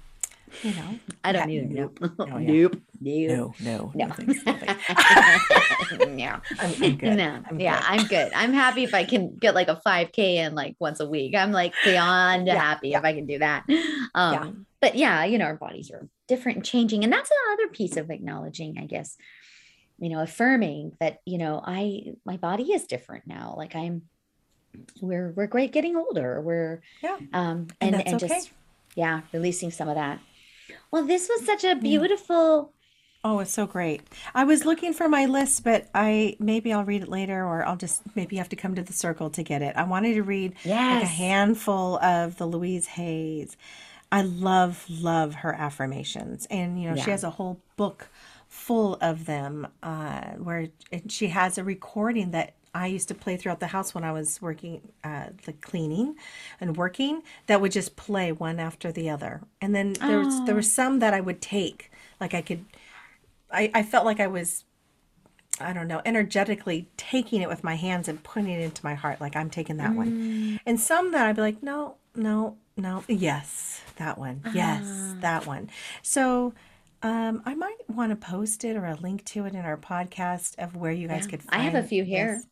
[0.63, 0.99] You know?
[1.25, 1.67] I don't either.
[1.67, 1.99] Nope.
[2.01, 2.53] Nope, Oh yeah.
[2.53, 3.55] nope, nope, No.
[3.61, 3.93] No.
[3.95, 4.07] no.
[4.07, 4.45] No thanks.
[4.47, 4.89] No thanks.
[6.09, 6.41] no.
[6.61, 7.17] I'm, I'm good.
[7.17, 7.87] No, I'm yeah, good.
[8.01, 8.33] I'm good.
[8.35, 11.35] I'm happy if I can get like a 5K in like once a week.
[11.35, 12.55] I'm like beyond Yeah.
[12.61, 12.99] happy Yeah.
[12.99, 13.65] if I can do that.
[13.69, 13.83] Yeah.
[14.15, 17.05] Um, but yeah, you know, our bodies are different and changing.
[17.05, 19.17] And that's another piece of acknowledging, I guess,
[19.99, 23.55] you know, affirming that, you know, I my body is different now.
[23.57, 24.03] Like I'm
[25.01, 26.41] we're we're great getting older.
[26.41, 27.19] We're Yeah.
[27.33, 28.29] um And and and okay.
[28.29, 28.51] just
[28.95, 30.19] yeah, releasing some of that.
[30.91, 31.75] Well, this was such a Yeah.
[31.75, 32.73] beautiful
[33.25, 34.03] Oh, it's so great.
[34.35, 37.77] I was looking for my list, but I maybe I'll read it later, or I'll
[37.77, 39.77] just maybe have to come to the circle to get it.
[39.77, 40.55] I wanted to read
[40.89, 41.11] like a yes.
[41.11, 43.57] handful of the Louise Hay's.
[44.11, 46.47] I love, love her affirmations.
[46.51, 47.13] And, you know, she Yeah.
[47.13, 48.09] has a whole book
[48.49, 50.69] full of them uh, where
[51.09, 54.43] she has a recording that I used to play throughout the house when I was
[54.43, 56.17] working, uh, the cleaning
[56.61, 59.43] and working, that would just play one after the other.
[59.63, 60.63] And then there was, there were Oh.
[60.63, 62.65] some that I would take, like I could,
[63.53, 64.65] I, I felt like I was,
[65.61, 69.21] I don't know, energetically taking it with my hands and putting it into my heart,
[69.21, 70.11] like I'm taking that one.
[70.11, 75.17] Mm, And some that I'd be like, no, no, no, yes, that one, yes, ah.
[75.21, 75.71] that one.
[76.03, 76.55] So
[77.03, 80.59] um, I might want to post it or a link to it in our podcast
[80.59, 82.37] of where you guys Yeah, could I have a few here.
[82.37, 82.47] this.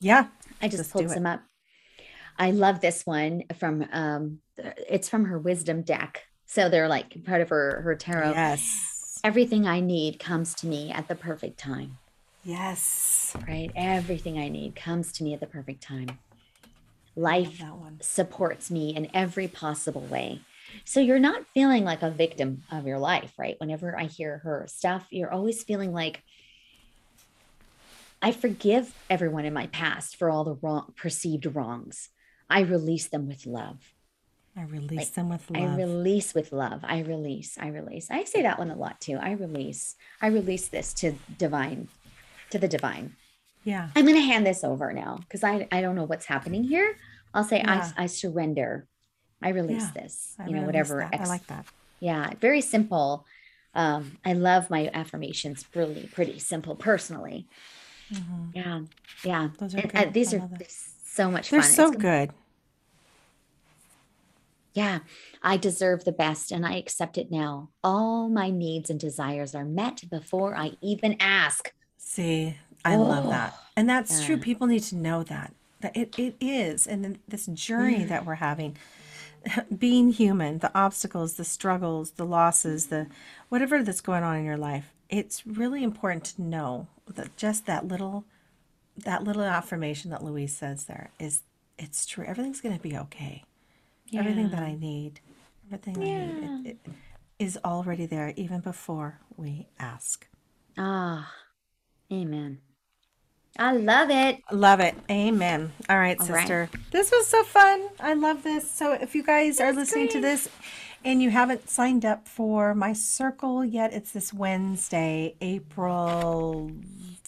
[0.00, 0.26] Yeah,
[0.60, 1.42] I just pulled some up.
[2.38, 6.24] I love this one from um it's from her wisdom deck.
[6.46, 8.30] So they're like part of her her tarot.
[8.32, 8.89] Yes,
[9.22, 11.98] Everything I need comes to me at the perfect time,
[12.42, 13.36] yes.
[13.46, 13.70] right?
[13.76, 16.18] Everything I need comes to me at the perfect time.
[17.16, 17.98] Life that one.
[18.00, 20.40] supports me in every possible way.
[20.86, 23.56] So you're not feeling like a victim of your life, right?
[23.58, 26.22] Whenever I hear her stuff, you're always feeling like
[28.22, 32.08] I forgive everyone in my past for all the wrong perceived wrongs.
[32.48, 33.92] I release them with love.
[34.56, 35.62] I release Like them with love.
[35.62, 36.80] I release with love.
[36.82, 37.56] I release.
[37.58, 38.10] I release.
[38.10, 39.16] I say that one a lot too.
[39.20, 39.96] I release.
[40.20, 41.88] I release this to divine,
[42.50, 43.16] to the divine.
[43.64, 46.64] Yeah, I'm going to hand this over now because I I don't know what's happening
[46.64, 46.96] here.
[47.32, 48.86] I'll say I yeah, I surrender.
[49.42, 50.02] I release yeah.
[50.02, 50.34] this.
[50.38, 51.20] I You know whatever that.
[51.20, 51.66] I like that.
[52.00, 53.26] Yeah, very simple.
[53.74, 55.64] Um, I love my affirmations.
[55.74, 57.46] Really pretty simple personally.
[58.12, 58.50] Mhm.
[58.54, 58.80] Yeah.
[59.24, 59.48] Yeah.
[59.58, 60.48] Those are And uh, these I are
[61.04, 61.70] so much They're fun.
[61.70, 62.30] So good.
[64.72, 65.00] Yeah,
[65.42, 67.70] I deserve the best and I accept it now.
[67.82, 71.72] All my needs and desires are met before I even ask.
[71.96, 73.54] See, I love that.
[73.56, 74.36] Oh, And that's true.
[74.36, 75.54] People need to know that.
[75.80, 76.86] That it, it is.
[76.86, 78.08] And then this journey Mm.
[78.08, 78.76] that we're having,
[79.78, 83.06] being human, the obstacles, the struggles, the losses, the
[83.48, 87.88] whatever that's going on in your life, it's really important to know that just that
[87.88, 88.24] little
[88.96, 91.42] that little affirmation that Louise says there is
[91.78, 92.24] it's true.
[92.24, 93.42] Everything's gonna be okay.
[94.14, 95.20] Everything that I need,
[95.66, 96.92] everything I need it, it
[97.38, 100.26] is already there even before we ask.
[100.76, 101.32] Ah,
[102.12, 102.58] amen.
[103.58, 104.38] I love it.
[104.52, 104.94] Love it.
[105.10, 105.72] Amen.
[105.88, 106.40] All right, All right.
[106.40, 106.70] sister.
[106.90, 107.88] This was so fun.
[107.98, 108.70] I love this.
[108.70, 110.48] So if you guys are That's listening to this
[111.04, 116.70] and you haven't signed up for my circle yet, it's this Wednesday, April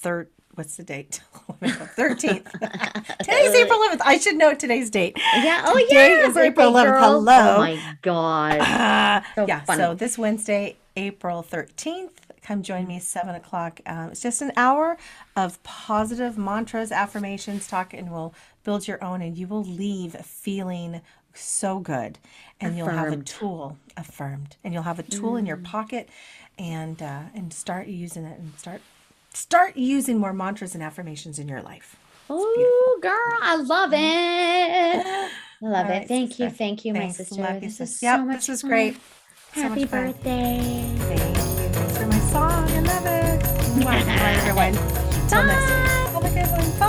[0.01, 0.29] 3rd.
[0.55, 1.23] What's the date?
[1.63, 2.51] 13th.
[3.21, 4.01] today's April 11th.
[4.05, 5.17] I should know today's date.
[5.37, 5.65] Yeah.
[5.67, 6.27] Oh, Today yeah.
[6.29, 6.93] is April birthday 11th.
[6.93, 7.03] girl.
[7.21, 7.55] Hello.
[7.57, 8.59] Oh, my God.
[8.61, 9.61] Ah, So yeah.
[9.65, 9.79] funny.
[9.83, 12.11] So this Wednesday, April 13th,
[12.43, 13.81] come join me, 7 o'clock.
[13.87, 14.99] Um, it's just an hour
[15.37, 21.01] of positive mantras, affirmations, talk, and we'll build your own, and you will leave feeling
[21.33, 22.19] so good.
[22.61, 26.09] And you'll have a tool affirmed, and you'll have a tool in your pocket,
[26.59, 28.81] and uh, and start using it, and start
[29.35, 31.97] start using more mantras and affirmations in your life.
[32.31, 33.13] Oh, girl.
[33.43, 35.01] I love mm-hmm.
[35.01, 35.07] it.
[35.63, 35.99] I love All it.
[35.99, 36.51] right, Thank you.
[36.51, 37.41] Thank you, my sister.
[37.43, 38.01] Love you, This is sis.
[38.01, 38.71] so much this was fun.
[38.71, 38.97] great.
[39.55, 40.85] So Happy much birthday.
[40.99, 41.69] Thank you.
[41.69, 42.69] Thanks for my song.
[42.71, 43.85] I love it.
[43.85, 44.73] Bye, everyone.
[45.29, 46.89] Till next week.